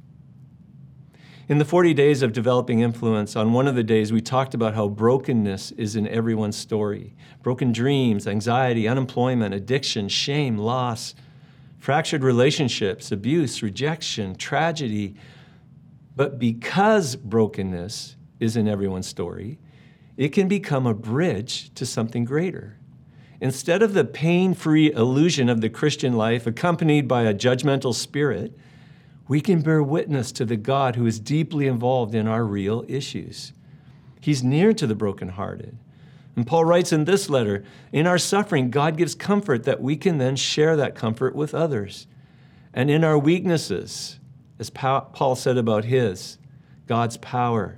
In 1.49 1.59
the 1.59 1.65
40 1.65 1.93
days 1.93 2.21
of 2.23 2.33
developing 2.33 2.81
influence, 2.81 3.37
on 3.37 3.53
one 3.53 3.67
of 3.67 3.75
the 3.75 3.83
days, 3.83 4.11
we 4.11 4.19
talked 4.19 4.53
about 4.53 4.75
how 4.75 4.89
brokenness 4.89 5.71
is 5.71 5.95
in 5.95 6.07
everyone's 6.07 6.57
story 6.57 7.15
broken 7.41 7.71
dreams, 7.71 8.27
anxiety, 8.27 8.85
unemployment, 8.85 9.53
addiction, 9.55 10.09
shame, 10.09 10.57
loss, 10.57 11.15
fractured 11.79 12.21
relationships, 12.21 13.13
abuse, 13.13 13.63
rejection, 13.63 14.35
tragedy. 14.35 15.15
But 16.17 16.39
because 16.39 17.15
brokenness 17.15 18.15
is 18.39 18.57
in 18.57 18.67
everyone's 18.67 19.05
story, 19.05 19.59
it 20.17 20.29
can 20.29 20.47
become 20.47 20.87
a 20.87 20.95
bridge 20.95 21.71
to 21.75 21.85
something 21.85 22.25
greater. 22.25 22.79
Instead 23.39 23.83
of 23.83 23.93
the 23.93 24.03
pain 24.03 24.55
free 24.55 24.91
illusion 24.91 25.47
of 25.47 25.61
the 25.61 25.69
Christian 25.69 26.13
life 26.13 26.47
accompanied 26.47 27.07
by 27.07 27.21
a 27.21 27.35
judgmental 27.35 27.93
spirit, 27.93 28.57
we 29.27 29.41
can 29.41 29.61
bear 29.61 29.83
witness 29.83 30.31
to 30.31 30.43
the 30.43 30.57
God 30.57 30.95
who 30.95 31.05
is 31.05 31.19
deeply 31.19 31.67
involved 31.67 32.15
in 32.15 32.27
our 32.27 32.43
real 32.43 32.83
issues. 32.87 33.53
He's 34.19 34.43
near 34.43 34.73
to 34.73 34.87
the 34.87 34.95
brokenhearted. 34.95 35.77
And 36.35 36.47
Paul 36.47 36.65
writes 36.65 36.91
in 36.91 37.05
this 37.05 37.29
letter 37.29 37.63
In 37.91 38.07
our 38.07 38.17
suffering, 38.17 38.71
God 38.71 38.97
gives 38.97 39.13
comfort 39.13 39.65
that 39.65 39.83
we 39.83 39.95
can 39.95 40.17
then 40.17 40.35
share 40.35 40.75
that 40.77 40.95
comfort 40.95 41.35
with 41.35 41.53
others. 41.53 42.07
And 42.73 42.89
in 42.89 43.03
our 43.03 43.19
weaknesses, 43.19 44.17
as 44.59 44.69
Paul 44.69 45.35
said 45.35 45.57
about 45.57 45.85
his, 45.85 46.37
God's 46.87 47.17
power 47.17 47.77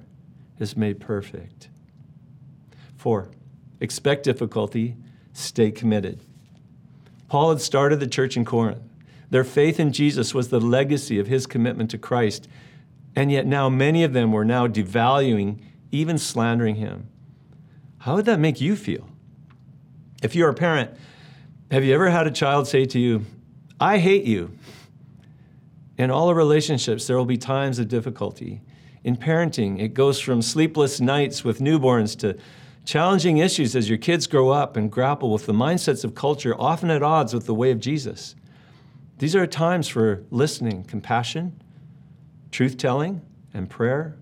is 0.59 0.77
made 0.77 0.99
perfect. 0.99 1.69
Four, 2.95 3.29
expect 3.79 4.23
difficulty, 4.23 4.95
stay 5.33 5.71
committed. 5.71 6.19
Paul 7.27 7.51
had 7.51 7.61
started 7.61 7.99
the 7.99 8.07
church 8.07 8.35
in 8.35 8.45
Corinth. 8.45 8.81
Their 9.29 9.43
faith 9.43 9.79
in 9.79 9.93
Jesus 9.93 10.33
was 10.33 10.49
the 10.49 10.59
legacy 10.59 11.19
of 11.19 11.27
his 11.27 11.45
commitment 11.45 11.91
to 11.91 11.97
Christ. 11.97 12.47
And 13.15 13.31
yet 13.31 13.45
now 13.45 13.69
many 13.69 14.03
of 14.03 14.13
them 14.13 14.31
were 14.31 14.45
now 14.45 14.67
devaluing, 14.67 15.61
even 15.91 16.17
slandering 16.17 16.75
him. 16.75 17.07
How 17.99 18.15
would 18.15 18.25
that 18.25 18.39
make 18.39 18.61
you 18.61 18.75
feel? 18.75 19.07
If 20.23 20.35
you're 20.35 20.49
a 20.49 20.53
parent, 20.53 20.91
have 21.71 21.83
you 21.83 21.93
ever 21.93 22.09
had 22.09 22.27
a 22.27 22.31
child 22.31 22.67
say 22.67 22.85
to 22.85 22.99
you, 22.99 23.25
I 23.79 23.97
hate 23.97 24.25
you? 24.25 24.51
In 25.99 26.09
all 26.09 26.29
our 26.29 26.33
relationships, 26.33 27.07
there 27.07 27.17
will 27.17 27.25
be 27.25 27.38
times 27.38 27.77
of 27.77 27.89
difficulty. 27.89 28.62
In 29.03 29.17
parenting, 29.17 29.81
it 29.81 29.93
goes 29.93 30.17
from 30.17 30.41
sleepless 30.41 31.01
nights 31.01 31.43
with 31.43 31.59
newborns 31.59 32.17
to 32.19 32.38
challenging 32.85 33.39
issues 33.39 33.75
as 33.75 33.89
your 33.89 33.97
kids 33.97 34.25
grow 34.25 34.49
up 34.49 34.77
and 34.77 34.89
grapple 34.89 35.29
with 35.29 35.45
the 35.45 35.51
mindsets 35.51 36.05
of 36.05 36.15
culture 36.15 36.55
often 36.57 36.89
at 36.89 37.03
odds 37.03 37.33
with 37.33 37.45
the 37.45 37.53
way 37.53 37.69
of 37.69 37.81
Jesus. 37.81 38.33
These 39.17 39.35
are 39.35 39.45
times 39.45 39.89
for 39.89 40.23
listening, 40.31 40.85
compassion, 40.85 41.62
truth 42.49 42.77
telling, 42.77 43.21
and 43.53 43.69
prayer. 43.69 44.15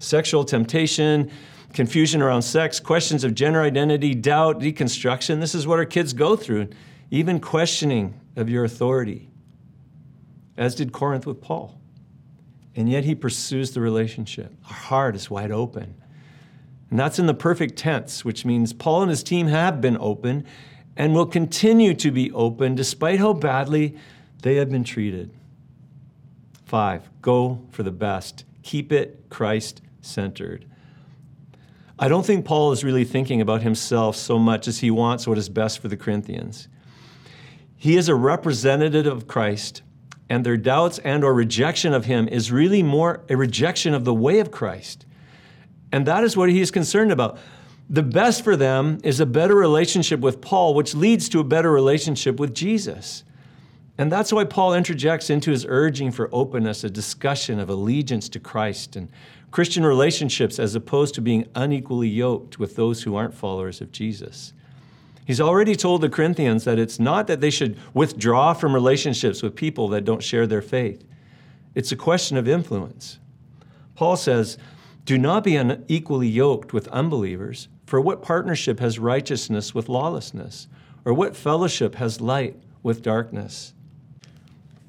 Sexual 0.00 0.44
temptation, 0.44 1.30
confusion 1.72 2.20
around 2.20 2.42
sex, 2.42 2.80
questions 2.80 3.22
of 3.22 3.36
gender 3.36 3.62
identity, 3.62 4.12
doubt, 4.12 4.58
deconstruction. 4.58 5.38
This 5.38 5.54
is 5.54 5.68
what 5.68 5.78
our 5.78 5.84
kids 5.84 6.12
go 6.12 6.34
through, 6.34 6.70
even 7.12 7.38
questioning 7.38 8.20
of 8.34 8.48
your 8.48 8.64
authority. 8.64 9.28
As 10.58 10.74
did 10.74 10.92
Corinth 10.92 11.26
with 11.26 11.40
Paul. 11.40 11.80
And 12.76 12.88
yet 12.88 13.04
he 13.04 13.14
pursues 13.14 13.70
the 13.70 13.80
relationship. 13.80 14.52
Our 14.66 14.74
heart 14.74 15.16
is 15.16 15.30
wide 15.30 15.50
open. 15.50 15.94
And 16.90 16.98
that's 16.98 17.18
in 17.18 17.26
the 17.26 17.34
perfect 17.34 17.76
tense, 17.76 18.24
which 18.24 18.44
means 18.44 18.72
Paul 18.72 19.02
and 19.02 19.10
his 19.10 19.22
team 19.22 19.46
have 19.48 19.80
been 19.80 19.96
open 19.98 20.44
and 20.96 21.14
will 21.14 21.26
continue 21.26 21.94
to 21.94 22.10
be 22.10 22.32
open 22.32 22.74
despite 22.74 23.18
how 23.18 23.32
badly 23.32 23.96
they 24.42 24.56
have 24.56 24.70
been 24.70 24.84
treated. 24.84 25.30
Five, 26.64 27.08
go 27.22 27.62
for 27.70 27.82
the 27.82 27.90
best. 27.90 28.44
Keep 28.62 28.92
it 28.92 29.24
Christ 29.30 29.80
centered. 30.00 30.66
I 31.98 32.08
don't 32.08 32.24
think 32.24 32.44
Paul 32.44 32.72
is 32.72 32.84
really 32.84 33.04
thinking 33.04 33.40
about 33.40 33.62
himself 33.62 34.14
so 34.14 34.38
much 34.38 34.68
as 34.68 34.78
he 34.78 34.90
wants 34.90 35.26
what 35.26 35.38
is 35.38 35.48
best 35.48 35.80
for 35.80 35.88
the 35.88 35.96
Corinthians. 35.96 36.68
He 37.76 37.96
is 37.96 38.08
a 38.08 38.14
representative 38.14 39.06
of 39.06 39.26
Christ, 39.26 39.82
and 40.30 40.44
their 40.44 40.56
doubts 40.56 40.98
and 41.00 41.24
or 41.24 41.32
rejection 41.32 41.92
of 41.92 42.04
him 42.04 42.28
is 42.28 42.52
really 42.52 42.82
more 42.82 43.22
a 43.28 43.36
rejection 43.36 43.94
of 43.94 44.04
the 44.04 44.14
way 44.14 44.40
of 44.40 44.50
Christ. 44.50 45.06
And 45.90 46.06
that 46.06 46.24
is 46.24 46.36
what 46.36 46.50
he 46.50 46.60
is 46.60 46.70
concerned 46.70 47.12
about. 47.12 47.38
The 47.90 48.02
best 48.02 48.44
for 48.44 48.54
them 48.54 48.98
is 49.02 49.20
a 49.20 49.26
better 49.26 49.54
relationship 49.54 50.20
with 50.20 50.42
Paul, 50.42 50.74
which 50.74 50.94
leads 50.94 51.28
to 51.30 51.40
a 51.40 51.44
better 51.44 51.72
relationship 51.72 52.38
with 52.38 52.54
Jesus. 52.54 53.24
And 53.96 54.12
that's 54.12 54.32
why 54.32 54.44
Paul 54.44 54.74
interjects 54.74 55.30
into 55.30 55.50
his 55.50 55.66
urging 55.66 56.12
for 56.12 56.28
openness 56.30 56.84
a 56.84 56.90
discussion 56.90 57.58
of 57.58 57.70
allegiance 57.70 58.28
to 58.28 58.40
Christ 58.40 58.94
and 58.94 59.10
Christian 59.50 59.84
relationships 59.84 60.58
as 60.58 60.74
opposed 60.74 61.14
to 61.14 61.22
being 61.22 61.48
unequally 61.54 62.08
yoked 62.08 62.58
with 62.58 62.76
those 62.76 63.02
who 63.02 63.16
aren't 63.16 63.34
followers 63.34 63.80
of 63.80 63.90
Jesus. 63.90 64.52
He's 65.28 65.42
already 65.42 65.76
told 65.76 66.00
the 66.00 66.08
Corinthians 66.08 66.64
that 66.64 66.78
it's 66.78 66.98
not 66.98 67.26
that 67.26 67.42
they 67.42 67.50
should 67.50 67.76
withdraw 67.92 68.54
from 68.54 68.72
relationships 68.72 69.42
with 69.42 69.54
people 69.54 69.88
that 69.88 70.06
don't 70.06 70.22
share 70.22 70.46
their 70.46 70.62
faith. 70.62 71.04
It's 71.74 71.92
a 71.92 71.96
question 71.96 72.38
of 72.38 72.48
influence. 72.48 73.18
Paul 73.94 74.16
says, 74.16 74.56
Do 75.04 75.18
not 75.18 75.44
be 75.44 75.54
unequally 75.56 76.28
yoked 76.28 76.72
with 76.72 76.88
unbelievers, 76.88 77.68
for 77.84 78.00
what 78.00 78.22
partnership 78.22 78.80
has 78.80 78.98
righteousness 78.98 79.74
with 79.74 79.90
lawlessness? 79.90 80.66
Or 81.04 81.12
what 81.12 81.36
fellowship 81.36 81.96
has 81.96 82.22
light 82.22 82.56
with 82.82 83.02
darkness? 83.02 83.74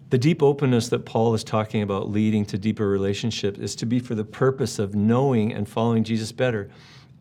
The 0.10 0.17
deep 0.17 0.41
openness 0.41 0.88
that 0.88 1.06
Paul 1.06 1.34
is 1.34 1.43
talking 1.43 1.82
about 1.82 2.10
leading 2.10 2.45
to 2.45 2.58
deeper 2.58 2.88
relationships 2.88 3.60
is 3.60 3.75
to 3.75 3.86
be 3.86 3.99
for 3.99 4.15
the 4.15 4.23
purpose 4.23 4.80
of 4.80 4.95
knowing 4.95 5.52
and 5.52 5.67
following 5.67 6.06
Jesus 6.06 6.32
better. 6.32 6.71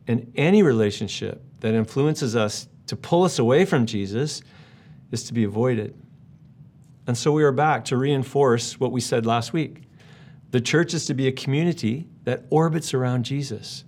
And 0.07 0.33
any 0.37 0.62
relationship 0.62 1.42
that 1.59 1.74
influences 1.74 2.37
us 2.37 2.68
to 2.88 2.96
pull 2.96 3.24
us 3.24 3.38
away 3.38 3.64
from 3.64 3.87
Jesus 3.87 4.42
is 5.11 5.24
to 5.24 5.33
be 5.33 5.44
avoided. 5.44 5.94
And 7.07 7.16
so 7.16 7.33
we 7.33 7.42
are 7.42 7.53
back 7.53 7.87
to 7.87 7.96
reinforce 7.96 8.79
what 8.79 8.92
we 8.92 9.01
said 9.01 9.24
last 9.24 9.53
week. 9.53 9.83
The 10.51 10.61
church 10.61 10.92
is 10.92 11.07
to 11.07 11.14
be 11.14 11.27
a 11.27 11.33
community 11.33 12.07
that 12.24 12.44
orbits 12.51 12.92
around 12.92 13.24
Jesus. 13.24 13.85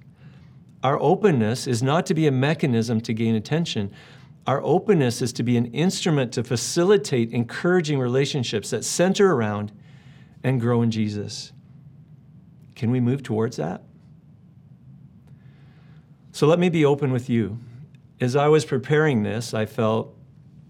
Our 0.83 0.99
openness 1.01 1.67
is 1.67 1.83
not 1.83 2.07
to 2.07 2.15
be 2.15 2.27
a 2.27 2.33
mechanism 2.33 3.01
to 3.03 3.13
gain 3.13 3.35
attention, 3.35 3.93
our 4.47 4.63
openness 4.63 5.21
is 5.21 5.35
to 5.35 5.43
be 5.43 5.57
an 5.59 5.67
instrument 5.67 6.33
to 6.33 6.43
facilitate 6.43 7.31
encouraging 7.31 7.99
relationships 7.99 8.71
that 8.71 8.85
center 8.85 9.33
around 9.33 9.71
and 10.43 10.61
grow 10.61 10.81
in 10.81 10.91
Jesus. 10.91 11.53
Can 12.75 12.91
we 12.91 13.01
move 13.01 13.23
towards 13.23 13.59
that? 13.59 13.83
So 16.33 16.47
let 16.47 16.59
me 16.59 16.71
be 16.71 16.85
open 16.85 17.13
with 17.13 17.29
you. 17.29 17.59
As 18.21 18.37
I 18.37 18.49
was 18.49 18.65
preparing 18.65 19.23
this, 19.23 19.55
I 19.55 19.65
felt, 19.65 20.15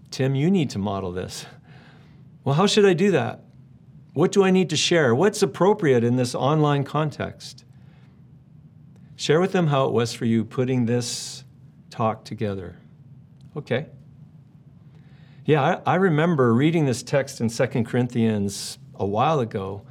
Tim, 0.09 0.35
you 0.35 0.49
need 0.49 0.69
to 0.71 0.79
model 0.79 1.11
this. 1.11 1.45
Well, 2.43 2.55
how 2.55 2.65
should 2.65 2.85
I 2.85 2.93
do 2.93 3.11
that? 3.11 3.43
What 4.13 4.31
do 4.31 4.43
I 4.43 4.51
need 4.51 4.69
to 4.69 4.77
share? 4.77 5.13
What's 5.13 5.41
appropriate 5.41 6.03
in 6.03 6.15
this 6.15 6.33
online 6.33 6.83
context? 6.83 7.65
Share 9.15 9.39
with 9.39 9.51
them 9.51 9.67
how 9.67 9.85
it 9.85 9.91
was 9.91 10.13
for 10.13 10.25
you 10.25 10.43
putting 10.43 10.85
this 10.85 11.43
talk 11.89 12.23
together. 12.25 12.77
Okay. 13.55 13.87
Yeah, 15.45 15.61
I, 15.85 15.93
I 15.93 15.95
remember 15.95 16.53
reading 16.53 16.85
this 16.85 17.03
text 17.03 17.41
in 17.41 17.49
Second 17.49 17.85
Corinthians 17.85 18.79
a 18.95 19.05
while 19.05 19.39
ago, 19.39 19.83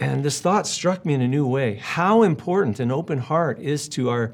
and 0.00 0.24
this 0.24 0.40
thought 0.40 0.66
struck 0.66 1.06
me 1.06 1.14
in 1.14 1.20
a 1.20 1.28
new 1.28 1.46
way. 1.46 1.76
How 1.76 2.22
important 2.22 2.80
an 2.80 2.90
open 2.90 3.18
heart 3.18 3.60
is 3.60 3.88
to 3.90 4.10
our 4.10 4.32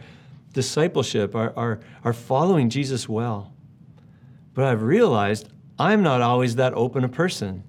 discipleship, 0.53 1.35
our, 1.35 1.53
our, 1.57 1.81
our 2.05 2.13
following 2.13 2.71
Jesus 2.71 3.09
well. 3.09 3.53
But 4.55 4.65
I've 4.65 4.83
realized 4.83 5.49
I'm 5.79 6.03
not 6.03 6.21
always 6.21 6.57
that 6.57 6.75
open 6.75 7.05
a 7.05 7.09
person. 7.09 7.65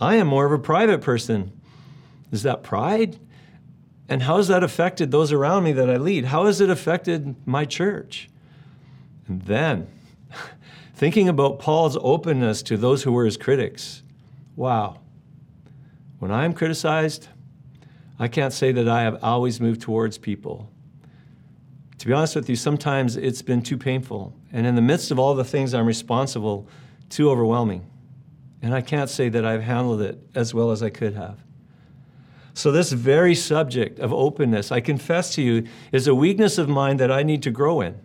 I 0.00 0.16
am 0.16 0.26
more 0.26 0.46
of 0.46 0.52
a 0.52 0.58
private 0.58 1.00
person. 1.00 1.52
Is 2.32 2.42
that 2.44 2.62
pride? 2.62 3.18
And 4.08 4.22
how 4.22 4.38
has 4.38 4.48
that 4.48 4.64
affected 4.64 5.10
those 5.10 5.32
around 5.32 5.64
me 5.64 5.72
that 5.72 5.90
I 5.90 5.96
lead? 5.96 6.26
How 6.26 6.46
has 6.46 6.60
it 6.60 6.70
affected 6.70 7.34
my 7.46 7.64
church? 7.64 8.28
And 9.28 9.42
then, 9.42 9.88
thinking 10.94 11.28
about 11.28 11.58
Paul's 11.58 11.96
openness 12.00 12.62
to 12.64 12.76
those 12.76 13.02
who 13.02 13.12
were 13.12 13.24
his 13.24 13.36
critics, 13.36 14.02
wow. 14.56 14.98
When 16.18 16.30
I'm 16.30 16.52
criticized, 16.52 17.28
I 18.18 18.28
can't 18.28 18.52
say 18.52 18.72
that 18.72 18.88
I 18.88 19.02
have 19.02 19.22
always 19.22 19.60
moved 19.60 19.80
towards 19.80 20.18
people. 20.18 20.70
To 22.00 22.06
be 22.06 22.14
honest 22.14 22.34
with 22.34 22.48
you, 22.48 22.56
sometimes 22.56 23.18
it's 23.18 23.42
been 23.42 23.60
too 23.60 23.76
painful. 23.76 24.34
And 24.52 24.66
in 24.66 24.74
the 24.74 24.80
midst 24.80 25.10
of 25.10 25.18
all 25.18 25.34
the 25.34 25.44
things 25.44 25.74
I'm 25.74 25.84
responsible, 25.84 26.66
too 27.10 27.30
overwhelming. 27.30 27.84
And 28.62 28.74
I 28.74 28.80
can't 28.80 29.10
say 29.10 29.28
that 29.28 29.44
I've 29.44 29.62
handled 29.62 30.00
it 30.00 30.18
as 30.34 30.54
well 30.54 30.70
as 30.70 30.82
I 30.82 30.88
could 30.88 31.12
have. 31.14 31.38
So, 32.54 32.72
this 32.72 32.90
very 32.90 33.34
subject 33.34 33.98
of 33.98 34.14
openness, 34.14 34.72
I 34.72 34.80
confess 34.80 35.34
to 35.34 35.42
you, 35.42 35.66
is 35.92 36.06
a 36.06 36.14
weakness 36.14 36.56
of 36.56 36.70
mine 36.70 36.96
that 36.96 37.12
I 37.12 37.22
need 37.22 37.42
to 37.42 37.50
grow 37.50 37.82
in. 37.82 38.00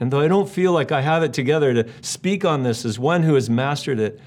And 0.00 0.12
though 0.12 0.20
I 0.20 0.28
don't 0.28 0.48
feel 0.48 0.72
like 0.72 0.92
I 0.92 1.00
have 1.00 1.22
it 1.22 1.32
together 1.32 1.72
to 1.72 1.88
speak 2.02 2.44
on 2.44 2.62
this 2.62 2.84
as 2.84 2.98
one 2.98 3.22
who 3.22 3.34
has 3.34 3.48
mastered 3.48 3.98
it, 3.98 4.20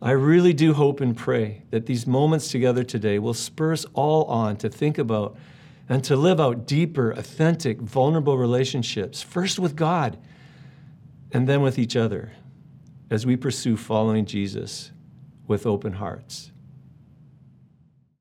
I 0.00 0.12
really 0.12 0.54
do 0.54 0.72
hope 0.72 1.02
and 1.02 1.14
pray 1.14 1.62
that 1.70 1.84
these 1.84 2.06
moments 2.06 2.50
together 2.50 2.84
today 2.84 3.18
will 3.18 3.34
spur 3.34 3.74
us 3.74 3.84
all 3.92 4.24
on 4.24 4.56
to 4.56 4.70
think 4.70 4.96
about 4.96 5.36
and 5.88 6.02
to 6.04 6.16
live 6.16 6.40
out 6.40 6.66
deeper, 6.66 7.10
authentic, 7.10 7.80
vulnerable 7.80 8.38
relationships, 8.38 9.22
first 9.22 9.58
with 9.58 9.76
God 9.76 10.18
and 11.32 11.48
then 11.48 11.60
with 11.62 11.78
each 11.78 11.96
other, 11.96 12.32
as 13.10 13.26
we 13.26 13.36
pursue 13.36 13.76
following 13.76 14.24
Jesus 14.24 14.92
with 15.46 15.66
open 15.66 15.94
hearts. 15.94 16.50